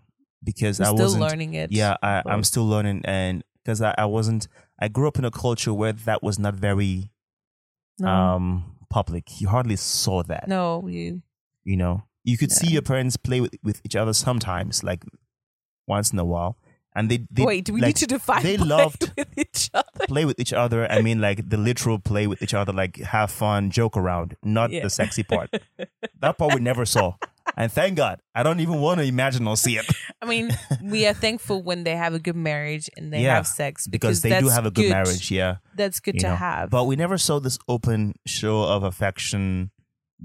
[0.44, 1.22] because I still wasn't.
[1.22, 1.70] learning it.
[1.72, 4.48] Yeah, I, I'm still learning, and because I, I wasn't,
[4.80, 7.10] I grew up in a culture where that was not very
[7.98, 9.40] no, um public.
[9.40, 10.48] You hardly saw that.
[10.48, 11.22] no, you.
[11.64, 15.04] You know, you could see your parents play with, with each other sometimes, like
[15.86, 16.56] once in a while,
[16.94, 20.06] and they, they Wait, do we like, need to define they loved- with each other?
[20.06, 20.90] play with each other.
[20.90, 24.70] I mean, like the literal play with each other, like have fun, joke around, not
[24.70, 24.82] Yeah.
[24.84, 25.50] the sexy part.
[26.20, 27.14] that part we never saw.
[27.56, 29.86] And thank God, I don't even want to imagine or see it
[30.22, 30.50] I mean,
[30.82, 34.20] we are thankful when they have a good marriage and they Yeah, have sex because
[34.20, 35.30] because, they do have a good, marriage.
[35.30, 36.36] Yeah, That's good you to know.
[36.36, 36.70] have.
[36.70, 39.70] But we never saw this open show of affection,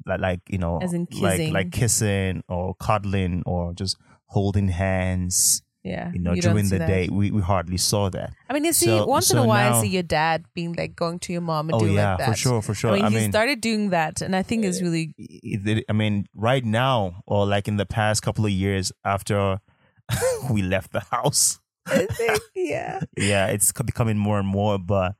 [0.05, 5.62] like, like you know, As in like like kissing or cuddling or just holding hands.
[5.83, 6.87] Yeah, You know, you during the that.
[6.87, 8.33] day, we, we hardly saw that.
[8.49, 10.73] I mean, you see, So- once in a while, now- I see your dad being
[10.73, 12.29] like going to your mom and Oh doing yeah, like that.
[12.29, 12.91] for sure, for sure.
[12.91, 15.85] I mean, I he mean, started doing that, and I think it's really it- it-
[15.89, 19.59] I mean, right now, or like in the past couple of years after
[20.49, 23.01] we left the house, think, yeah.
[23.17, 24.79] yeah, it's becoming more and more.
[24.79, 25.15] But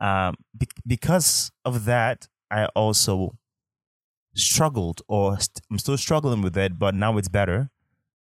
[0.00, 3.36] um, be- because of that, I also
[4.34, 6.78] struggled, or st- I'm still struggling with it.
[6.78, 7.70] But now it's better,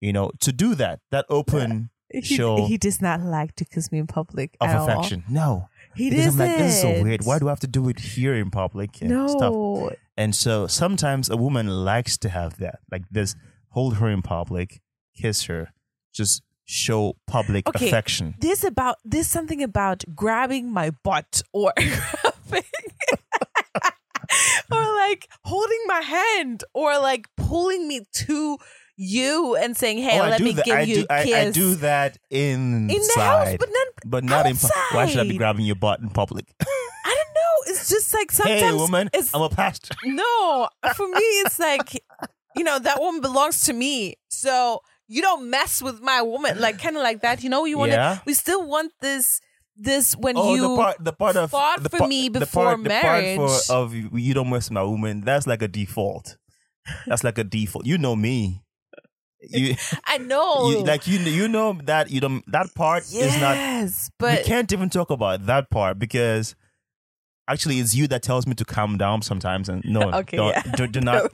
[0.01, 1.01] you know, to do that.
[1.11, 2.67] That open He, Sure.
[2.69, 4.89] he does not like to kiss me in public of at all.
[4.89, 5.25] affection.
[5.29, 6.41] No, He because doesn't.
[6.41, 7.25] I'm like, this is so weird.
[7.25, 9.27] Why do I have to do it here in public and no?
[9.27, 9.55] stuff?
[10.17, 13.35] And so sometimes a woman likes to have that, like this,
[13.71, 14.81] hold her in public,
[15.21, 15.73] kiss her,
[16.15, 17.89] just show public Okay.
[17.89, 18.35] affection.
[18.39, 22.63] This about this something about grabbing my butt or grabbing
[24.73, 28.59] or like holding my hand or like pulling me to
[28.97, 30.65] you and saying, "Hey, Oh, let me that.
[30.65, 33.69] give I you do, a I, kiss." I do that inside, in the house, but
[33.73, 34.57] then but not in.
[34.57, 36.47] pu- Why should I be grabbing your butt in public?
[36.61, 36.65] I
[37.15, 37.73] don't know.
[37.73, 39.95] It's just like sometimes hey, woman, I'm a pastor.
[40.05, 40.69] no.
[40.95, 42.03] For me, it's like
[42.57, 46.59] you know that woman belongs to me, so you don't mess with my woman.
[46.61, 47.43] Like kind of like that.
[47.45, 47.93] You know, you want.
[47.93, 48.19] Yeah.
[48.27, 49.41] We still want this.
[49.79, 52.41] This when Oh, you the part, the part of fought the for part- me the
[52.41, 53.37] before part, The marriage.
[53.37, 55.21] part for, of you you don't mess with my woman.
[55.21, 56.39] That's like a default.
[57.07, 57.85] That's like a default.
[57.85, 58.63] You know me.
[59.41, 63.41] You, I know, you like you you know that you don't that part yes, is
[63.41, 63.57] not.
[63.57, 66.55] Yes, but we can't even talk about that part because
[67.49, 70.63] actually it's you that tells me to calm down sometimes and no Okay, don't, yeah.
[70.75, 71.31] do, do not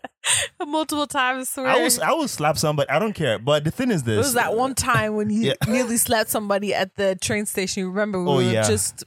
[0.66, 1.52] multiple times.
[1.56, 4.06] Where I will I will slap somebody I don't care but the thing is it
[4.06, 5.54] this was that one time when you Yeah.
[5.68, 7.80] nearly slapped somebody at the train station.
[7.82, 8.66] You remember we Oh, were yeah.
[8.66, 9.04] just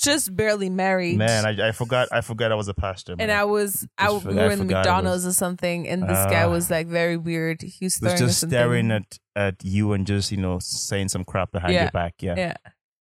[0.00, 1.18] just barely married.
[1.18, 3.30] man I, I forgot I forgot I was a pastor and.
[3.30, 6.24] I was I Just we were in the forgot it McDonald's or something, and this
[6.26, 6.48] guy Ah.
[6.48, 7.62] was like very weird.
[7.62, 11.52] He was, was just staring at at you and just you know saying some crap
[11.52, 11.82] behind Yeah.
[11.82, 12.34] your back yeah.
[12.36, 12.54] Yeah.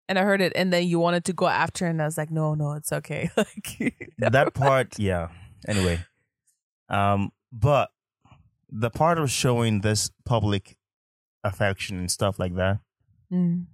[0.08, 2.32] And I heard it, and then you wanted to go after, and I was like,
[2.32, 5.28] "No, no, it's okay." like that part yeah
[5.68, 6.00] anyway
[6.90, 7.90] um but
[8.72, 10.78] the part of showing this public
[11.44, 12.80] affection and stuff like that
[13.32, 13.66] Mm.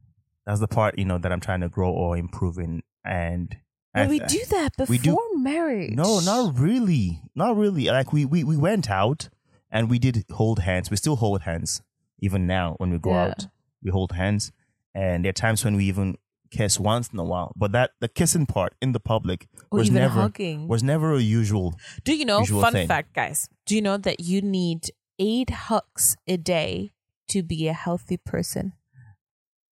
[0.46, 3.56] that's the part you know that I'm trying to grow or improve in and
[3.94, 5.94] I- we do that before we do- marriage.
[5.96, 7.22] No, not really.
[7.36, 7.86] Not really.
[7.86, 9.30] Like we, we we went out
[9.72, 10.90] and we did hold hands.
[10.90, 11.82] We still hold hands
[12.20, 13.26] even now when we go Yeah.
[13.28, 13.48] out.
[13.84, 14.52] We hold hands,
[14.94, 16.18] and there are times when we even
[16.52, 17.52] kiss once in a while.
[17.56, 20.68] But that the kissing part in the public or was never hugging.
[20.68, 21.76] was never a usual.
[22.04, 22.44] Do you know?
[22.46, 22.88] Fun thing.
[22.88, 23.48] fact, guys.
[23.66, 24.90] Do you know that you need
[25.20, 26.92] eight hugs a day
[27.30, 28.74] to be a healthy person?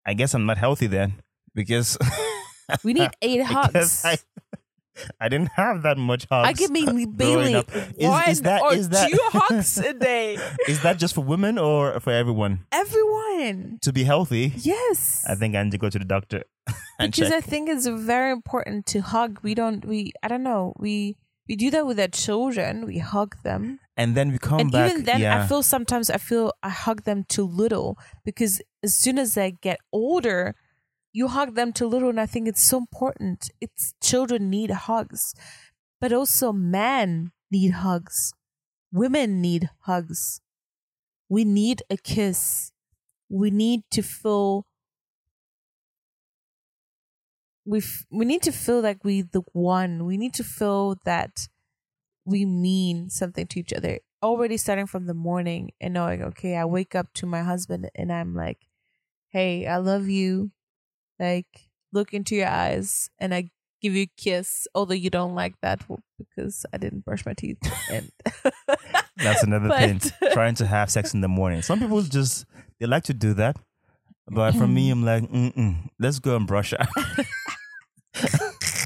[0.05, 1.21] I guess I'm not healthy then
[1.53, 1.97] because
[2.83, 4.03] We need eight hugs.
[4.05, 4.17] I,
[5.19, 6.47] I didn't have that much hugs.
[6.49, 7.69] I give me Bailey up.
[7.73, 10.37] Is- one is that- or is that- two hugs a day.
[10.67, 13.79] Is that just for women or for everyone Everyone.
[13.81, 14.53] to be healthy?
[14.57, 15.23] Yes.
[15.27, 16.43] I think I need to go to the doctor
[16.99, 17.37] and because check.
[17.37, 19.39] I think it's very important to hug.
[19.43, 19.85] We don't.
[19.85, 20.11] We.
[20.23, 20.73] I don't know.
[20.77, 21.17] We.
[21.49, 22.85] We do that with our children.
[22.85, 24.91] We hug them, and then we come and back.
[24.91, 25.43] even then, yeah.
[25.43, 29.51] I feel sometimes I feel I hug them too little because as soon as they
[29.59, 30.55] get older,
[31.13, 33.49] you hug them too little, and I think it's so important.
[33.61, 35.33] It's children need hugs,
[35.99, 38.33] but also men need hugs.
[38.91, 40.41] Women need hugs.
[41.29, 42.71] We need a kiss.
[43.29, 44.65] We need to feel
[47.65, 50.05] we we need to feel like we the one.
[50.05, 51.47] We need to feel that
[52.25, 53.99] we mean something to each other.
[54.23, 58.11] Already starting from the morning and knowing, okay, I wake up to my husband and
[58.13, 58.67] I'm like,
[59.29, 60.51] hey, I love you.
[61.21, 65.53] Like, look into your eyes and I give you a kiss, although you don't like
[65.61, 65.81] that
[66.17, 67.57] because I didn't brush my teeth.
[67.91, 68.11] And
[69.17, 70.01] That's another But- thing.
[70.33, 71.61] Trying to have sex in the morning.
[71.61, 72.45] Some people just
[72.79, 73.57] they like to do that,
[74.27, 75.05] but for me, mm-hmm.
[75.05, 76.89] I'm like, Mm-mm, let's go and brush up.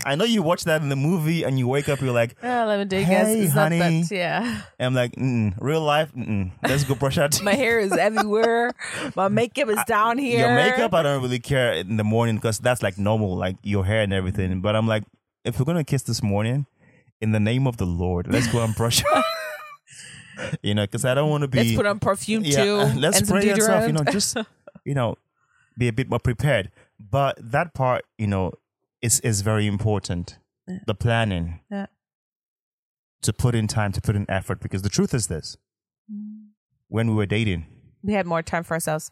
[0.06, 2.65] I know you watch that in the movie and you wake up, you're like, Oh,
[2.68, 3.26] let me take guess.
[3.26, 4.04] Hey, It's not honey.
[4.04, 4.62] that, yeah.
[4.80, 7.41] I'm like, mm real life, mm let's go brush teeth.
[7.44, 8.72] My hair is everywhere.
[9.15, 10.39] My makeup is down here.
[10.39, 13.84] Your makeup, I don't really care in the morning because that's like normal, like your
[13.84, 14.62] hair and everything.
[14.62, 15.04] But I'm like,
[15.44, 16.68] if we're gonna kiss this morning,
[17.22, 19.04] in the name of the Lord, let's go and brush.
[20.62, 21.60] you know, because I don't want to be.
[21.60, 22.76] Let's put on perfume yeah, too.
[23.00, 23.88] let's and spray and stuff.
[23.88, 24.38] You know, just
[24.84, 25.15] you know,
[25.78, 26.72] be a bit more prepared.
[27.00, 28.54] But that part, you know,
[29.06, 30.38] is is very important.
[30.68, 30.80] Yeah.
[30.88, 31.60] The planning.
[31.72, 31.88] Yeah.
[33.22, 35.58] To put in time, to put in effort, because the truth is this:
[36.89, 37.65] when we were dating,
[38.04, 39.12] we had more time for ourselves.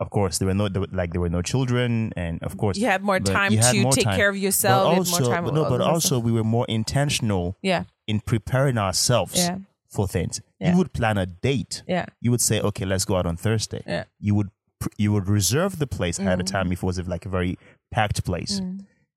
[0.00, 2.76] of course, there were no there were, like there were no children, and of course,
[2.78, 4.16] You had more time had to more take time.
[4.16, 4.82] care of yourself.
[4.92, 8.20] But also, had more time but no, but also we were more intentional yeah, in
[8.20, 9.58] preparing ourselves yeah,
[9.88, 10.40] for things.
[10.60, 10.72] Yeah.
[10.72, 11.82] You would plan a date.
[11.88, 14.04] yeah, You would say, "Okay, let's go out on Thursday." yeah.
[14.20, 14.50] You would
[14.98, 16.50] you would reserve the place ahead of Mm.
[16.56, 17.56] time if it was like a very
[17.94, 18.60] packed place.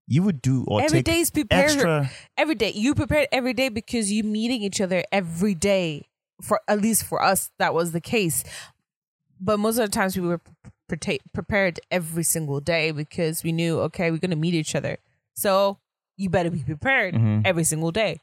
[0.10, 1.66] You would do or Every take day is prepared.
[1.66, 2.10] extra.
[2.38, 6.08] Every day you prepared every day because you meeting each other every day.
[6.42, 8.44] For at least for us, that was the case.
[9.40, 10.40] But most of the times we were
[10.88, 14.98] pre- prepared every single day because we knew okay we're gonna meet each other.
[15.36, 15.80] So
[16.16, 17.42] you better be prepared Mhm.
[17.46, 18.20] every single day.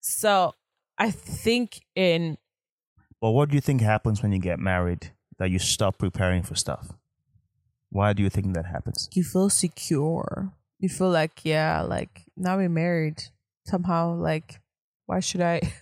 [0.00, 0.54] So
[0.98, 2.38] I think in
[3.20, 6.54] But what do you think happens when you get married that you stop preparing for
[6.54, 6.92] stuff?
[7.90, 9.08] Why do you think that happens?
[9.12, 10.52] you feel secure.
[10.78, 13.22] You feel like, yeah, like now we're married.
[13.66, 14.60] Somehow, like,
[15.06, 15.60] why should I?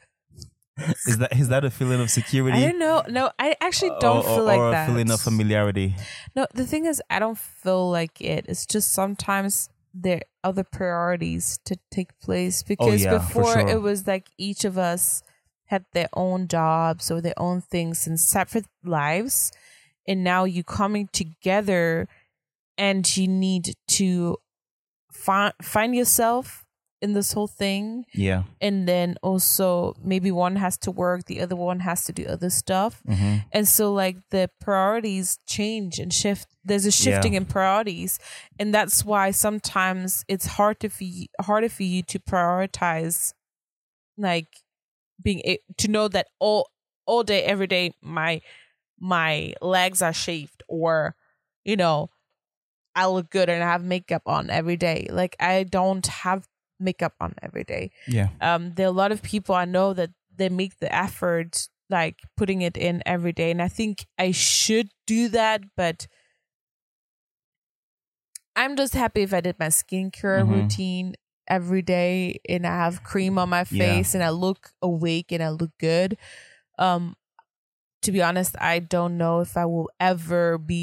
[1.06, 2.58] Is that is that a feeling of security?
[2.58, 3.02] I don't know.
[3.08, 4.88] No, I actually don't or, feel or, like or that.
[4.88, 5.94] a feeling of familiarity.
[6.34, 8.44] No, the thing is, I don't feel like it.
[8.46, 13.54] It's just sometimes there are other priorities to take place oh, because Oh, yeah, before
[13.54, 13.66] sure.
[13.68, 15.22] it was like each of us
[15.66, 19.52] had their own jobs or their own things and separate lives
[20.08, 22.08] and now you coming together
[22.78, 24.36] and you need to
[25.12, 26.64] find find yourself
[27.02, 28.04] in this whole thing.
[28.14, 28.44] Yeah.
[28.60, 32.48] and then also maybe one has to work the other one has to do other
[32.50, 33.02] stuff.
[33.06, 36.48] Hmm and so like the priorities change and shift.
[36.64, 37.38] There's a shifting Yeah.
[37.40, 38.18] in priorities.
[38.58, 43.32] And that's why sometimes it's hard to for you, harder for you to prioritize
[44.18, 44.48] like
[45.22, 46.68] being a, to know that all
[47.06, 48.40] all day every day my
[49.00, 51.16] my legs are shaved or
[51.64, 52.10] you know
[52.94, 56.48] I look good and I have makeup on every day like I don't have
[56.80, 58.28] makeup on every day Yeah.
[58.40, 62.20] um there are a lot of people i know that they make the effort like
[62.36, 66.06] putting it in every day and i think i should do that but
[68.54, 70.48] i'm just happy if i did my skincare Mhm.
[70.48, 71.14] routine
[71.48, 73.96] every day and i have cream on my Yeah.
[73.96, 76.16] face and i look awake and i look good
[76.78, 77.16] um
[78.06, 80.82] to be honest i don't know if i will ever be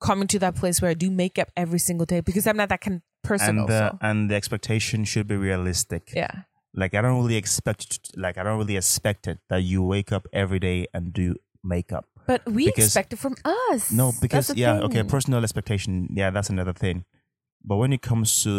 [0.00, 2.80] coming to that place where i do makeup every single day because i'm not that
[2.80, 6.02] kind of person And the also and the expectation should be realistic.
[6.22, 6.34] yeah
[6.82, 7.86] Like I don't really expect
[8.24, 11.26] like I don't really expect it that you wake up every day and do
[11.72, 12.04] makeup.
[12.30, 13.34] But we Because- expect it from
[13.70, 13.82] us.
[14.00, 17.04] No, because yeah, okay, personal expectation, yeah, that's another thing.
[17.68, 18.52] But when it comes to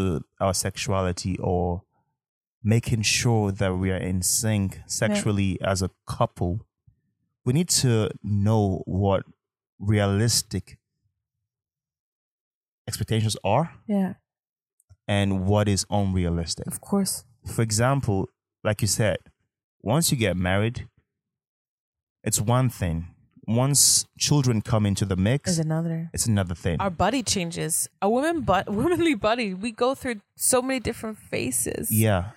[0.44, 1.84] our sexuality or
[2.64, 6.54] making sure that we are in sync sexually as a couple,
[7.46, 9.24] we need to know what
[9.80, 10.78] realistic
[12.88, 14.14] expectations are yeah,
[15.08, 16.68] and what is unrealistic.
[16.68, 17.24] of course.
[17.46, 18.30] For example,
[18.64, 19.18] like you said,
[19.82, 20.88] once you get married,
[22.24, 23.08] it's one thing.
[23.48, 26.10] Once children come into the mix, Is another.
[26.14, 26.78] it's another thing.
[26.80, 27.88] Our body changes.
[28.02, 29.54] A woman, but womanly body.
[29.54, 31.92] We go through so many different phases.
[31.92, 32.32] Yeah.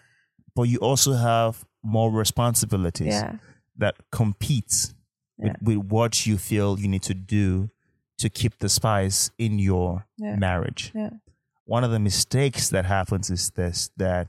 [0.54, 3.36] But you also have more responsibilities Yeah.
[3.78, 4.97] that competes with,
[5.38, 5.54] Yeah.
[5.62, 7.70] with what you feel you need to do
[8.18, 10.36] to keep the spice in your Yeah.
[10.36, 10.90] marriage.
[10.94, 11.10] Yeah.
[11.64, 14.28] One of the mistakes that happens is this that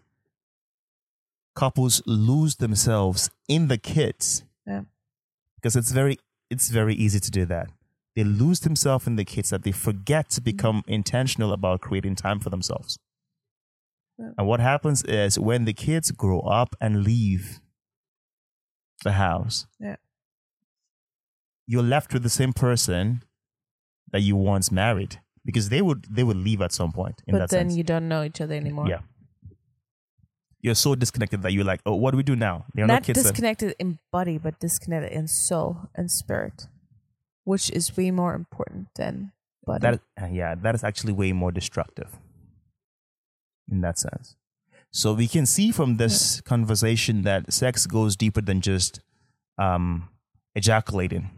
[1.55, 4.43] couples lose themselves in the kids.
[4.67, 4.83] Yeah.
[5.55, 6.19] Because it's very
[6.49, 7.69] it's very easy to do that.
[8.15, 10.45] They lose themselves in the kids that they forget to mm-hmm.
[10.45, 12.97] become intentional about creating time for themselves.
[14.37, 17.61] And what happens is when the kids grow up and leave
[19.03, 19.95] the house, Yeah.
[21.71, 23.21] You're left with the same person
[24.11, 25.13] that you once married
[25.45, 27.77] because they would they would leave at some point in But that then sense.
[27.77, 28.87] you don't know each other anymore.
[28.87, 29.01] yeah.
[30.61, 32.65] You're so disconnected that you're like, oh, what do we do now?
[32.75, 33.13] No Not then.
[33.13, 36.67] disconnected in body, but disconnected in soul and spirit,
[37.45, 39.31] which is way more important than
[39.65, 39.81] body.
[39.81, 42.17] That uh, yeah, that is actually way more destructive
[43.71, 44.35] in that sense.
[44.91, 48.99] So we can see from this conversation that sex goes deeper than just
[49.59, 50.09] um,
[50.55, 51.29] ejaculating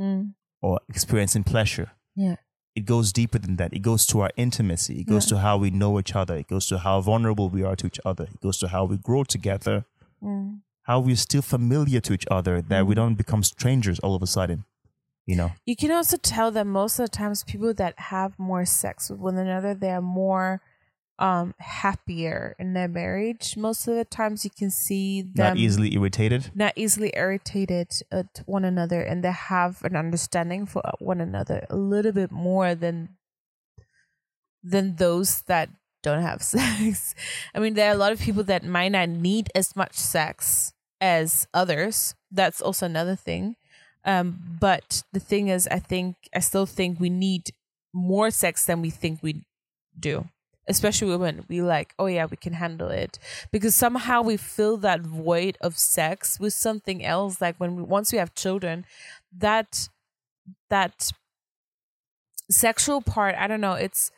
[0.00, 0.34] Mm.
[0.62, 1.90] or experiencing pleasure.
[2.16, 2.36] Yeah.
[2.74, 3.72] It goes deeper than that.
[3.74, 5.00] It goes to our intimacy.
[5.00, 5.36] It goes Yeah.
[5.36, 6.36] to how we know each other.
[6.36, 8.24] It goes to how vulnerable we are to each other.
[8.24, 9.84] It goes to how we grow together.
[10.22, 10.60] Mm.
[10.82, 12.62] How we're still familiar to each other.
[12.62, 14.64] That we don't become strangers all of a sudden.
[15.26, 15.50] You know.
[15.66, 19.20] You can also tell that most of the times people that have more sex with
[19.20, 20.60] one another, they are more
[21.20, 23.56] um happier in their marriage.
[23.56, 26.50] Most of the times you can see them Not easily irritated.
[26.54, 31.76] not easily irritated at one another and they have an understanding for one another a
[31.76, 33.10] little bit more than
[34.62, 35.68] than those that
[36.02, 37.14] don't have sex.
[37.54, 40.72] I mean, there are a lot of people that might not need as much sex
[41.00, 42.14] as others.
[42.30, 43.56] That's also another thing.
[44.04, 47.50] Um, but the thing is, I think I still think we need
[47.92, 49.44] more sex than we think we
[49.98, 50.28] do.
[50.70, 53.18] Especially women, we like, oh yeah, we can handle it
[53.52, 57.40] because somehow we fill that void of sex with something else.
[57.42, 58.86] Like when we once we have children,
[59.36, 59.88] that
[60.70, 61.12] that
[62.50, 64.10] sexual part, I don't know, it's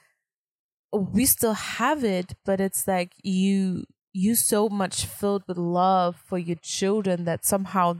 [0.92, 6.38] we still have it, but it's like you you so much filled with love for
[6.38, 7.96] your children that somehow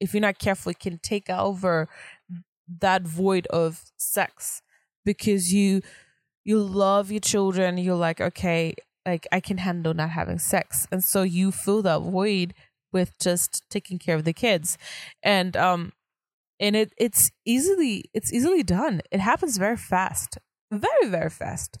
[0.00, 1.88] if you're not careful it can take over
[2.80, 4.62] that void of sex
[5.04, 5.82] because you
[6.44, 8.74] you love your children you're like okay
[9.06, 10.86] like i can handle not having sex.
[10.90, 12.54] And so you fill that void
[12.92, 14.78] with just taking care of the kids.
[15.22, 15.92] And um
[16.60, 19.02] and it it's easily it's easily done.
[19.10, 20.38] It happens very fast.
[20.70, 21.76] Very very fast.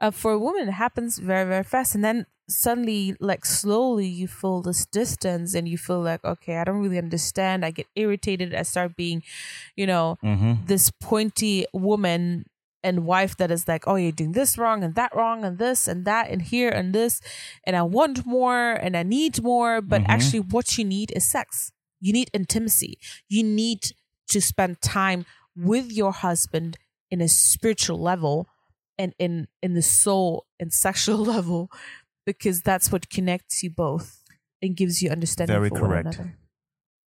[0.00, 1.94] Uh, for a woman it happens very very fast.
[1.94, 6.64] And then suddenly like slowly you feel this distance and you feel like okay i
[6.64, 7.64] don't really understand.
[7.64, 8.54] I get irritated.
[8.54, 9.22] I start being
[9.76, 10.64] you know Mm-hmm.
[10.66, 12.46] this pointy woman
[12.84, 15.88] and wife that is like, oh, you're doing this wrong and that wrong and this
[15.88, 17.20] and that and here and this,
[17.66, 19.80] and I want more and I need more.
[19.80, 20.06] But Mhm.
[20.14, 21.72] actually, what you need is sex.
[22.00, 22.98] You need intimacy.
[23.28, 23.80] You need
[24.28, 25.24] to spend time
[25.56, 26.76] with your husband
[27.10, 28.46] in a spiritual level
[28.98, 31.70] and in in the soul and sexual level
[32.26, 34.22] because that's what connects you both
[34.62, 36.20] and gives you understanding Very for correct.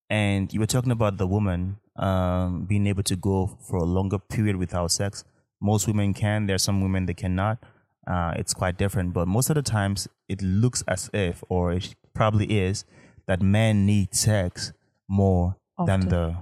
[0.10, 4.20] And you were talking about the woman um, being able to go for a longer
[4.20, 5.24] period without sex.
[5.62, 6.46] Most women can.
[6.46, 7.58] There are some women that cannot.
[8.06, 9.14] Uh, it's quite different.
[9.14, 12.86] But most of the times, it looks as if, or it probably is,
[13.26, 14.72] that men need sex
[15.08, 16.00] more Often.
[16.02, 16.36] than the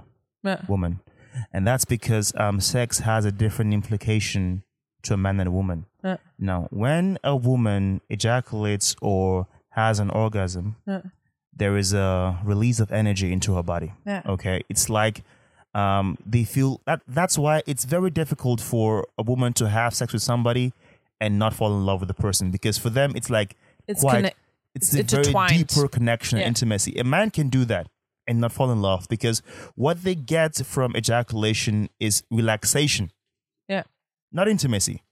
[0.44, 0.60] Yeah.
[0.68, 1.00] woman.
[1.52, 4.62] And that's because um, sex has a different implication
[5.02, 5.86] to a man and a woman.
[6.04, 6.16] Yeah.
[6.38, 11.02] Now, when a woman ejaculates or has an orgasm, Yeah.
[11.54, 13.92] there is a release of energy into her body.
[14.06, 14.62] Okay.
[14.68, 15.22] It's like
[15.80, 20.12] um, they feel that that's why it's very difficult for a woman to have sex
[20.14, 20.72] with somebody
[21.20, 23.50] and not fall in love with the person because for them it's like
[23.86, 24.32] It's quite conne-
[24.76, 26.44] it's, it's a very deeper connection Yeah.
[26.46, 26.92] and intimacy.
[26.98, 27.86] A man can do that
[28.28, 29.40] and not fall in love because
[29.74, 33.10] what they get from ejaculation is relaxation,
[33.68, 33.84] Yeah.
[34.32, 35.02] not intimacy,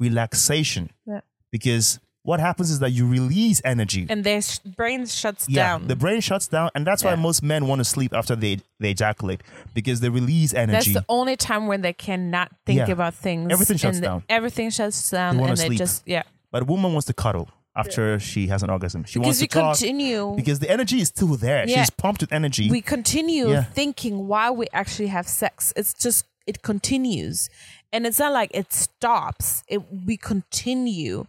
[0.00, 0.90] relaxation.
[1.06, 1.20] Yeah.
[1.50, 4.06] Because what happens is that you release energy.
[4.08, 5.88] And their sh- brain shuts yeah, down.
[5.88, 7.16] the brain shuts down, and that's why Yeah.
[7.16, 9.42] most men want to sleep after they they ejaculate
[9.74, 10.72] because they release energy.
[10.72, 10.92] That's energy.
[11.00, 12.90] the only time when they cannot think Yeah.
[12.92, 13.50] about things.
[13.52, 14.22] Everything shuts and the- down.
[14.28, 15.78] Everything shuts down, wanna and they sleep.
[15.78, 16.22] just yeah.
[16.50, 19.02] but a woman wants to cuddle after she has an orgasm.
[19.04, 20.34] She wants Because to we talk continue.
[20.36, 21.64] because the energy is still there.
[21.66, 21.78] Yeah.
[21.80, 22.70] She's pumped with energy.
[22.70, 23.64] we continue Yeah.
[23.64, 25.72] thinking why we actually have sex.
[25.74, 27.48] It's just it continues,
[27.92, 29.62] and it's not like it stops.
[29.68, 31.26] It we continue,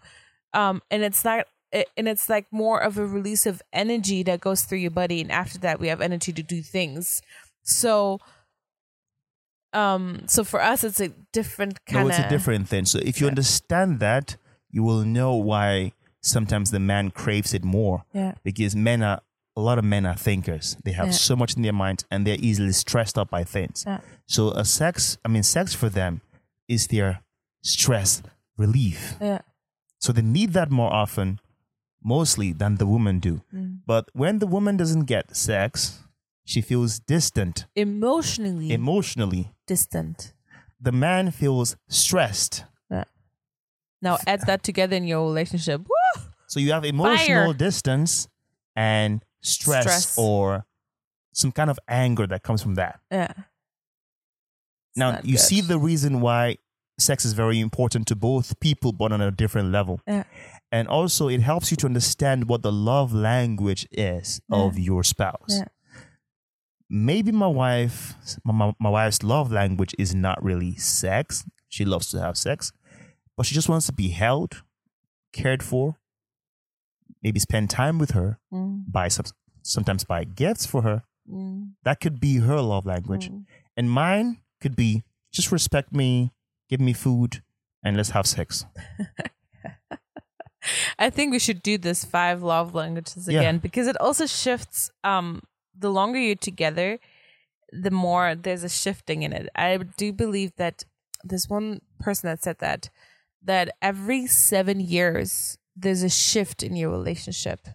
[0.53, 1.47] um, and it's not.
[1.71, 5.21] It, and it's like more of a release of energy that goes through your body,
[5.21, 7.21] and after that, we have energy to do things.
[7.63, 8.19] So,
[9.73, 12.19] um, so for us, it's a different kind no, of.
[12.19, 12.85] it's a different thing.
[12.85, 13.31] So if you Yeah.
[13.31, 14.37] understand that,
[14.69, 18.05] you will know why sometimes the man craves it more.
[18.13, 18.35] Yeah.
[18.43, 19.21] Because men are
[19.55, 20.77] a lot of men are thinkers.
[20.83, 21.11] They have Yeah.
[21.13, 23.83] so much in their minds and they're easily stressed out by things.
[23.85, 23.99] Yeah.
[24.27, 26.21] So a sex, I mean, sex for them
[26.67, 27.21] is their
[27.63, 28.23] stress
[28.57, 29.15] relief.
[29.21, 29.41] Yeah.
[30.03, 31.39] So they need that more often,
[32.03, 33.41] mostly than the women do.
[33.55, 33.79] Mm.
[33.85, 35.99] But when the woman doesn't get sex,
[36.43, 39.53] she feels distant Emotionally emotionally.
[39.65, 40.33] distant.
[40.87, 42.65] The man feels stressed.
[42.91, 43.05] Yeah.
[44.01, 45.79] Now add that together in your relationship.
[45.87, 46.21] Woo!
[46.47, 47.53] So you have emotional Fire.
[47.53, 48.27] distance
[48.75, 50.17] and stress, Stress.
[50.17, 50.65] or
[51.31, 52.99] some kind of anger that comes from that.
[53.09, 53.31] Yeah.
[54.89, 55.39] It's now you good.
[55.49, 56.57] see the reason why
[56.97, 59.99] sex is very important to both people, but on a different level.
[60.07, 60.23] Yeah.
[60.71, 65.49] And also, it helps you to understand what the love language is of your spouse.
[65.49, 65.65] Yeah.
[66.89, 71.45] Maybe my wife, my, my wife's love language is not really sex.
[71.69, 72.71] She loves to have sex,
[73.35, 74.63] but she just wants to be held,
[75.31, 75.97] cared for,
[77.23, 79.25] maybe spend time with her, Mm, buy some,
[79.63, 81.03] sometimes buy gifts for her.
[81.27, 83.29] mm, That could be her love language.
[83.29, 83.45] mm.
[83.75, 86.31] And mine could be just respect me,
[86.69, 87.41] give me food,
[87.83, 88.65] and let's have sex.
[90.97, 93.39] I think we should do this five love languages Yeah.
[93.41, 94.89] again because it also shifts.
[95.03, 95.41] Um,
[95.77, 96.99] the longer you're together,
[97.71, 99.49] the more there's a shifting in it.
[99.55, 100.83] I do believe that
[101.23, 102.89] there's one person that said that
[103.43, 107.67] that every seven years there's a shift in your relationship.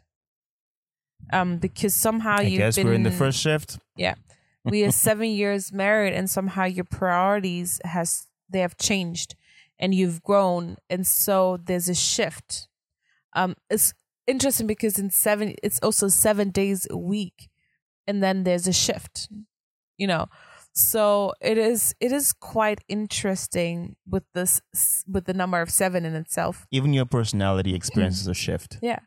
[1.33, 3.79] Um, because somehow I you've guess been we're in the first shift.
[3.97, 4.15] yeah
[4.65, 9.35] we are seven years married and somehow your priorities has they have changed
[9.79, 12.69] and you've grown and so there's a shift
[13.35, 13.95] um it's
[14.27, 17.49] interesting because in seven it's also seven days a week
[18.07, 19.29] and then there's a shift
[19.97, 20.27] you know
[20.79, 24.61] so it is it is quite interesting with this
[25.09, 28.79] with the number of seven in itself Even your personality experiences a shift.
[28.83, 29.01] yeah.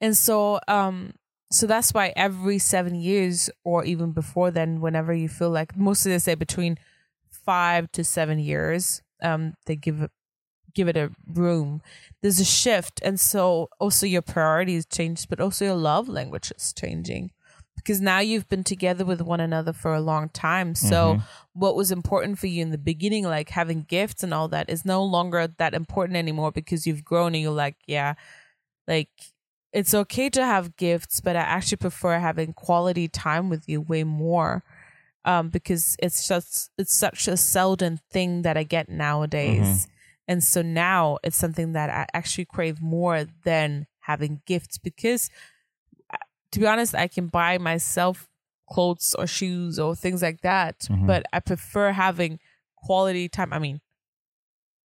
[0.00, 1.14] And so um
[1.52, 6.10] so that's why every 7 years or even before then whenever you feel like mostly
[6.10, 6.76] they say between
[7.44, 10.10] 5 to 7 years um they give it
[10.74, 11.80] give it a room.
[12.20, 16.72] There's a shift and so also your priorities change but also your love language is
[16.72, 17.30] changing.
[17.76, 21.22] Because now you've been together with one another for a long time so Mhm.
[21.52, 24.84] what was important for you in the beginning like having gifts and all that is
[24.84, 28.14] no longer that important anymore because you've grown and you're like yeah
[28.88, 29.10] like
[29.72, 34.02] it's okay to have gifts but i actually prefer having quality time with you way
[34.04, 34.62] more
[35.24, 39.86] um because it's just it's such a seldom thing that i get nowadays
[40.28, 45.30] and so now it's something that i actually crave more than having gifts because
[46.12, 46.16] uh,
[46.52, 48.28] to be honest i can buy myself
[48.70, 51.06] clothes or shoes or things like that Mhm.
[51.06, 52.38] but i prefer having
[52.76, 53.80] quality time i mean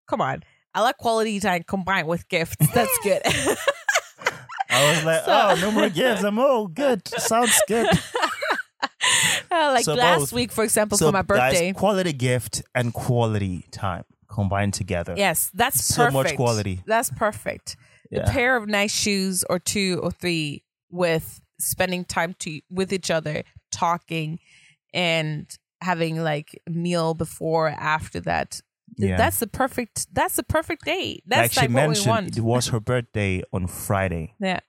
[0.07, 0.41] come on.
[0.73, 2.55] I like quality time combined with gifts.
[2.73, 3.21] That's good.
[4.69, 6.23] I was like, So- oh, no more gifts.
[6.23, 7.07] I'm oh, good.
[7.07, 7.87] Sounds good.
[9.51, 10.33] Uh, like So last both.
[10.33, 11.71] week, for example, so for my birthday.
[11.71, 15.15] guys, quality gift and quality time combined together.
[15.17, 16.13] yes, that's So perfect.
[16.13, 16.81] much quality.
[16.85, 17.75] That's perfect.
[18.11, 18.21] Yeah.
[18.21, 23.11] A pair of nice shoes, or two or three, with spending time to with each
[23.11, 24.39] other, talking,
[24.93, 25.47] and
[25.81, 28.61] having like meal before or after that.
[28.97, 29.15] Yeah.
[29.17, 30.07] That's the perfect.
[30.13, 31.21] That's the perfect day.
[31.27, 32.37] like That's she like what we mentioned, want.
[32.37, 34.59] it was her birthday on Friday, Yeah.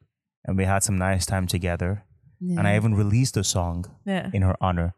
[0.45, 2.05] and we had some nice time together.
[2.41, 4.31] And I even released a song yeah.
[4.33, 4.95] in her honor.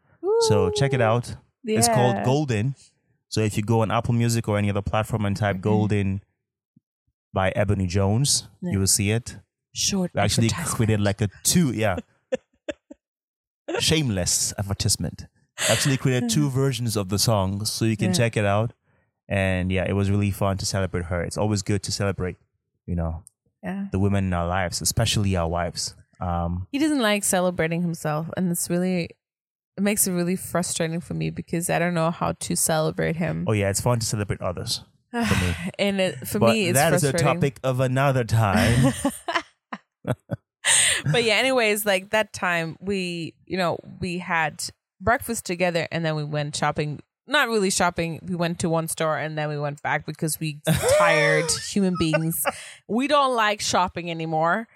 [0.47, 1.35] So check it out.
[1.65, 2.75] It's called Golden.
[3.29, 5.61] So if you go on Apple Music or any other platform and type mm-hmm.
[5.63, 6.21] Golden
[7.33, 8.71] by Ebony Jones, Yeah.
[8.71, 9.37] you will see it.
[9.73, 10.11] Short.
[10.13, 11.97] We actually created like a two, yeah.
[13.79, 15.25] Shameless advertisement.
[15.69, 18.13] Actually created two versions of the song so you can Yeah.
[18.13, 18.73] check it out.
[19.27, 21.23] And yeah, it was really fun to celebrate her.
[21.23, 22.37] It's always good to celebrate,
[22.85, 23.23] you know,
[23.63, 23.87] Yeah.
[23.91, 25.95] the women in our lives, especially our wives.
[26.23, 29.09] Um, He doesn't like celebrating himself, and it's really.
[29.75, 33.45] It makes it really frustrating for me because I don't know how to celebrate him.
[33.47, 34.83] oh yeah, it's fun to celebrate others.
[35.11, 35.55] for me.
[35.79, 38.93] and it, for but me, it's that is a topic of another time.
[41.11, 44.63] but yeah, anyways, like that time we, you know, we had
[45.01, 46.99] breakfast together and then we went shopping.
[47.25, 48.19] Not really shopping.
[48.23, 50.59] We went to one store and then we went back because we
[50.97, 52.45] tired human beings.
[52.87, 54.67] We don't like shopping anymore.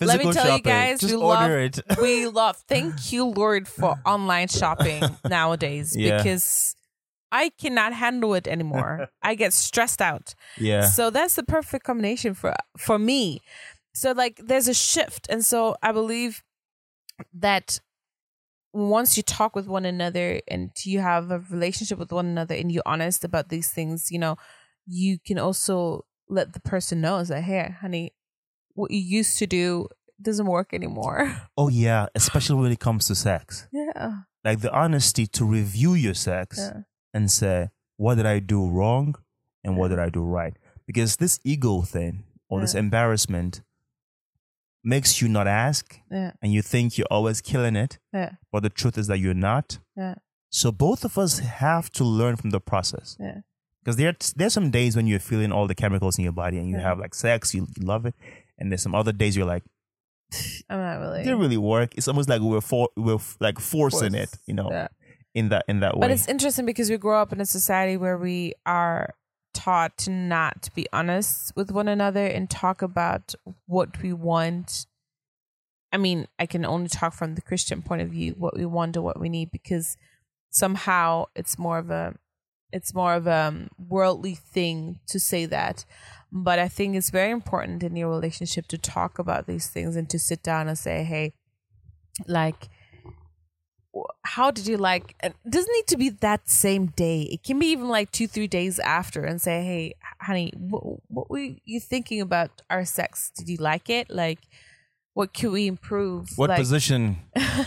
[0.00, 1.80] Let me tell you guys, just we love- it.
[2.00, 6.18] We love thank you, Lord, for online shopping nowadays Yeah.
[6.18, 6.76] because
[7.32, 9.08] I cannot handle it anymore.
[9.22, 10.34] I get stressed out.
[10.56, 10.86] Yeah.
[10.86, 13.40] So that's the perfect combination for for me.
[13.94, 16.42] So like there's a shift and so I believe
[17.34, 17.80] that
[18.72, 22.70] once you talk with one another and you have a relationship with one another and
[22.70, 24.36] you're honest about these things, you know,
[24.86, 28.12] you can also let the person know is that hey, honey,
[28.78, 29.88] what you used to do
[30.20, 31.20] doesn't work anymore.
[31.56, 33.66] Oh yeah, especially when it comes to sex.
[33.72, 34.10] Yeah.
[34.44, 36.82] Like the honesty to review your sex Yeah.
[37.14, 37.56] and say,
[37.96, 39.16] what did I do wrong
[39.64, 40.54] and what did I do right?
[40.86, 42.14] Because this ego thing
[42.48, 43.62] or this embarrassment
[44.84, 46.32] makes you not ask Yeah.
[46.40, 48.32] and you think you're always killing it, Yeah.
[48.52, 49.78] but the truth is that you're not.
[49.96, 50.14] Yeah.
[50.50, 53.16] So both of us have to learn from the process.
[53.20, 53.40] Yeah.
[53.82, 56.68] Because there, there's some days when you're feeling all the chemicals in your body and
[56.70, 56.82] you Yeah.
[56.88, 58.14] have like sex, you love it.
[58.58, 59.62] And there's some other days you're like,
[60.68, 61.94] I'm not really it didn't really work.
[61.96, 64.34] It's almost like we're for, we're like forcing Forced.
[64.34, 64.88] it, you know, Yeah.
[65.34, 66.00] in that in that way.
[66.00, 69.14] But it's interesting because we grow up in a society where we are
[69.54, 73.34] taught to not be honest with one another and talk about
[73.66, 74.86] what we want.
[75.92, 78.96] I mean, I can only talk from the Christian point of view, what we want
[78.96, 79.96] or what we need, because
[80.50, 82.14] somehow it's more of a
[82.72, 85.84] it's more of a um, worldly thing to say that.
[86.30, 90.10] But I think it's very important in your relationship to talk about these things and
[90.10, 91.32] to sit down and say, hey,
[92.26, 92.68] like
[94.24, 97.66] how did you like it doesn't need to be that same day it can be
[97.66, 102.20] even like two three days after and say hey honey what, what were you thinking
[102.20, 104.38] about our sex did you like it like
[105.18, 107.16] what could we improve what like, position?
[107.36, 107.64] yeah,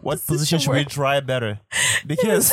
[0.00, 1.60] What position should we try better?
[2.04, 2.52] Because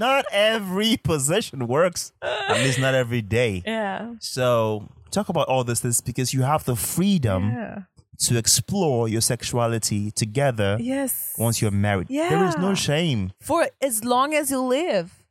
[0.00, 2.12] not every position works.
[2.22, 3.62] At least not every day.
[3.66, 7.82] yeah So talk about all this, this because you have the freedom yeah
[8.20, 12.08] to explore your sexuality together yes once you're married.
[12.10, 12.28] Yeah.
[12.30, 13.30] There is no shame.
[13.40, 15.22] for as long as you live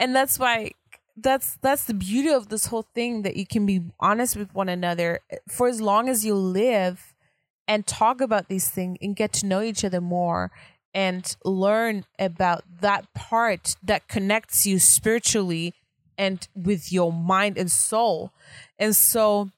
[0.00, 0.72] and that's why
[1.16, 4.68] that's that's the beauty of this whole thing that you can be honest with one
[4.68, 7.14] another for as long as you live
[7.68, 10.50] and talk about these things and get to know each other more
[10.94, 15.72] and learn about that part that connects you spiritually
[16.18, 18.32] and with your mind and soul
[18.78, 19.50] and so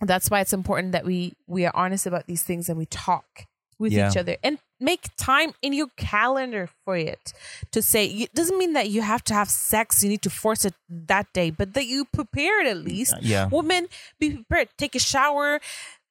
[0.00, 3.44] that's why it's important that we we are honest about these things and we talk
[3.78, 4.10] with Yeah.
[4.10, 7.32] each other and make time in your calendar for it
[7.72, 10.64] to say it doesn't mean that you have to have sex you need to force
[10.64, 13.46] it that day but that you prepare it at least Yeah.
[13.48, 13.88] woman
[14.20, 15.60] be prepared take a shower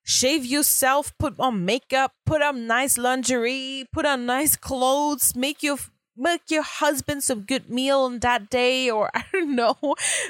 [0.08, 5.78] shave yourself put on makeup put on nice lingerie put on nice clothes make your
[6.16, 9.76] make your husband some good meal on that day or i don't know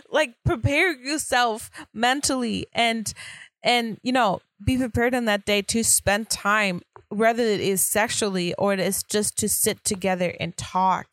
[0.10, 3.14] like prepare yourself mentally and
[3.62, 8.54] and you know be prepared on that day to spend time whether it is sexually
[8.56, 11.06] or it is just to sit together and talk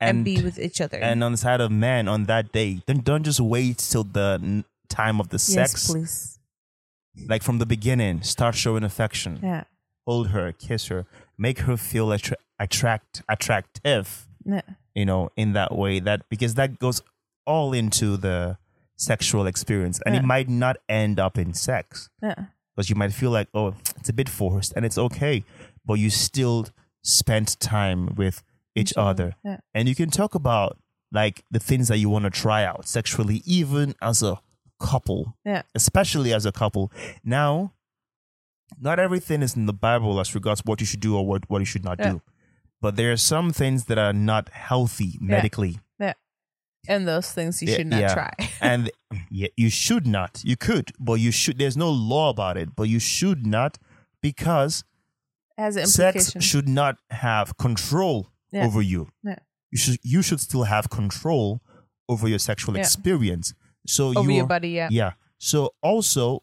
[0.00, 2.80] and, And- be with each other And on the side of men on that day,
[2.86, 5.90] don't, don't just wait till the n- time of the yes sex.
[5.90, 6.31] please
[7.28, 9.38] Like from the beginning, start showing affection.
[9.42, 9.64] yeah
[10.06, 11.06] Hold her, kiss her,
[11.38, 14.26] make her feel attra- attract attractive.
[14.44, 14.62] yeah
[14.94, 17.00] you know, in that way that because that goes
[17.46, 18.58] all into the
[18.96, 22.34] sexual experience, and it might not end up in sex Yeah.
[22.74, 25.44] because you might feel like, oh, it's a bit forced, and it's okay,
[25.84, 26.66] but you still
[27.02, 28.42] spent time with
[28.76, 29.58] each other, Yeah.
[29.74, 30.76] and you can talk about
[31.10, 34.40] like the things that you want to try out sexually, even as a
[34.90, 35.62] couple, Yeah.
[35.74, 36.90] especially as a couple.
[37.24, 37.72] Now,
[38.80, 41.58] not everything is in the Bible as regards what you should do or what, what
[41.60, 42.10] you should not Yeah.
[42.12, 42.22] do.
[42.80, 45.78] But there are some things that are not healthy medically.
[46.00, 46.14] Yeah.
[46.88, 48.14] And those things you Yeah, should not yeah.
[48.14, 48.32] try.
[48.60, 48.90] and
[49.30, 50.40] yeah, you should not.
[50.44, 51.58] You could, but you should.
[51.58, 53.78] There's no law about it, but you should not
[54.20, 54.82] because
[55.84, 58.66] sex should not have control Yeah.
[58.66, 59.08] over you.
[59.22, 59.36] Yeah.
[59.70, 59.98] You should.
[60.02, 61.60] You should still have control
[62.08, 62.80] over your sexual Yeah.
[62.82, 63.54] experience.
[63.86, 64.88] So over you your body, yeah.
[64.90, 65.12] yeah.
[65.38, 66.42] So also,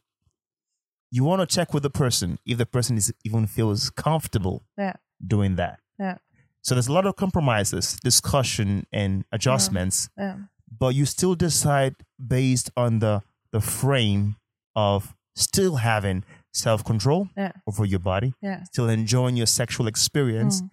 [1.11, 4.93] you want to check with the person if the person is even feels comfortable Yeah.
[5.25, 5.79] doing that.
[5.97, 6.17] Yeah.
[6.61, 10.37] So there's a lot of compromises, discussion, and adjustments, Yeah.
[10.69, 13.21] but you still decide based on the
[13.51, 14.35] the frame
[14.75, 16.23] of still having
[16.53, 17.53] self control Yeah.
[17.65, 18.63] over your body, Yeah.
[18.65, 20.69] still enjoying your sexual experience, Mm.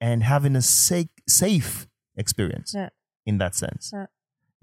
[0.00, 2.88] and having a safe safe experience Yeah.
[3.26, 3.90] in that sense.
[3.92, 4.06] Yeah.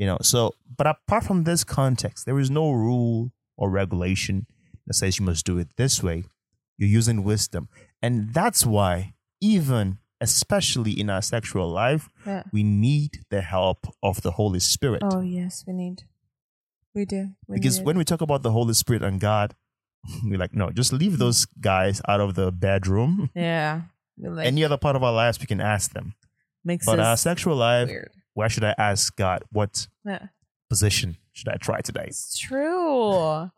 [0.02, 4.48] You know, so but apart from this context, there is no rule or regulation
[4.88, 6.24] that says you must do it this way.
[6.80, 7.70] You're using wisdom.
[8.02, 12.44] And that's why even especially in our sexual life, Yeah.
[12.52, 15.02] we need the help of the Holy Spirit.
[15.06, 16.04] Oh yes, we need.
[16.96, 17.22] We do.
[17.48, 19.54] We because when we talk about the Holy Spirit and God,
[20.24, 23.30] we're like, no, just leave those guys out of the bedroom.
[23.36, 23.82] yeah,
[24.18, 26.16] like Any other part of our lives, we can ask them.
[26.66, 28.12] makes But our sexual life, weird.
[28.34, 30.28] Why should I ask God what Yeah.
[30.70, 32.06] position should I try today?
[32.08, 33.50] It's true.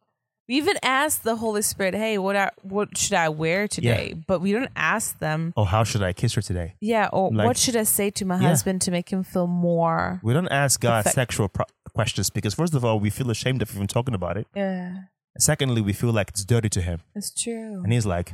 [0.50, 4.42] We even ask the Holy Spirit, "Hey, what are, what should I wear today?" But
[4.42, 6.76] we don't ask them, Oh, how should I kiss her today?
[6.82, 8.50] yeah, or Like- what should I say to my Yeah.
[8.50, 10.20] husband to make him feel more?
[10.22, 11.16] We don't ask God Perfect.
[11.16, 14.48] sexual pro- questions because, first of all, we feel ashamed of even talking about it.
[14.56, 14.96] Yeah,
[15.40, 17.00] Secondly, we feel like it's dirty to Him.
[17.16, 17.82] it's true.
[17.84, 18.34] And He's like,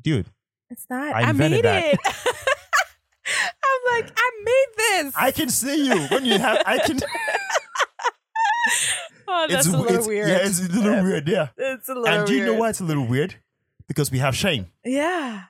[0.00, 0.26] dude,
[0.70, 1.14] It's not.
[1.14, 1.94] I I, made that.
[1.94, 2.00] it.
[3.90, 4.66] I'm like, I made
[5.04, 5.14] this.
[5.16, 6.98] I can see you when you have, I can.
[9.28, 10.28] oh, that's a little it's- weird.
[10.28, 11.28] Yeah, it's a little weird.
[11.28, 11.48] Yeah.
[11.56, 13.36] It's a little And do you know why it's a little weird?
[13.86, 14.66] Because we have shame.
[14.84, 15.44] Yeah,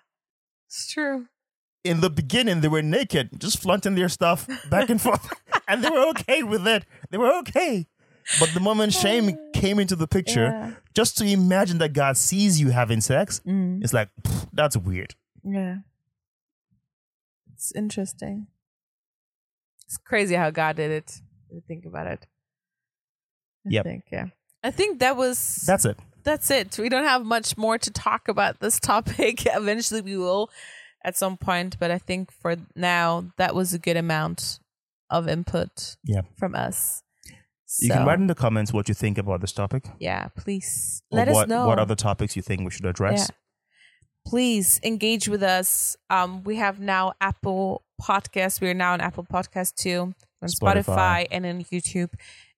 [0.66, 1.26] it's true.
[1.84, 5.32] in the beginning they were naked, just flaunting their stuff back and forth,
[5.68, 6.84] and they were okay with it.
[7.10, 7.86] They were okay.
[8.38, 10.72] But the moment shame came into the picture, Yeah.
[10.94, 14.10] just to imagine that God sees you having sex, Mm, it's like
[14.52, 15.14] that's weird.
[15.42, 15.76] yeah,
[17.58, 18.46] it's interesting.
[19.84, 21.10] It's crazy how God did it.
[21.48, 22.24] If you think about it.
[23.66, 23.84] I Yep.
[23.84, 24.26] think, yeah.
[24.62, 25.98] I think that was That's it.
[26.22, 26.78] that's it.
[26.78, 29.44] We don't have much more to talk about this topic.
[29.46, 30.50] Eventually, we will
[31.04, 34.60] at some point, but I think for now, that was a good amount
[35.10, 36.22] of input Yeah.
[36.36, 37.02] from us.
[37.80, 39.84] You can write in the comments what you think about this topic.
[39.98, 43.28] yeah, please let what, us know what other topics you think we should address.
[43.28, 43.34] Yeah.
[44.28, 45.96] Please engage with us.
[46.10, 48.60] Um, we have now Apple Podcast.
[48.60, 51.26] We are now on Apple Podcast too, on Spotify, Spotify.
[51.30, 52.10] and on YouTube.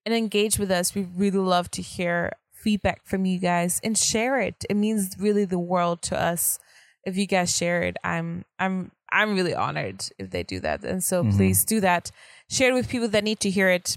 [0.04, 0.94] And engage with us.
[0.94, 4.64] We really love to hear feedback from you guys and share it.
[4.68, 6.58] It means really the world to us
[7.04, 7.96] if you guys share it.
[8.02, 10.82] I'm I'm I'm really honored if they do that.
[10.84, 11.36] And so Mhm.
[11.36, 12.10] please do that.
[12.48, 13.96] Share it with people that need to hear it.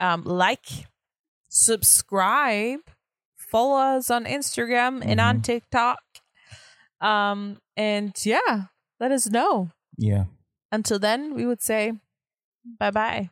[0.00, 0.66] Um, like,
[1.48, 2.80] subscribe,
[3.36, 5.44] follow us on Instagram and on Mhm.
[5.44, 5.98] TikTok.
[7.04, 9.70] Um, and yeah, let us know.
[9.98, 10.24] Yeah.
[10.72, 11.92] Until then, we would say
[12.80, 13.30] bye bye.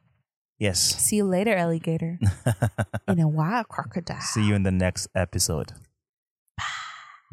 [0.58, 0.78] Yes.
[0.78, 2.20] See you later, alligator.
[3.08, 4.20] In a wild crocodile.
[4.20, 5.72] See you in the next episode.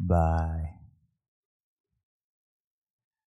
[0.00, 0.79] Bye.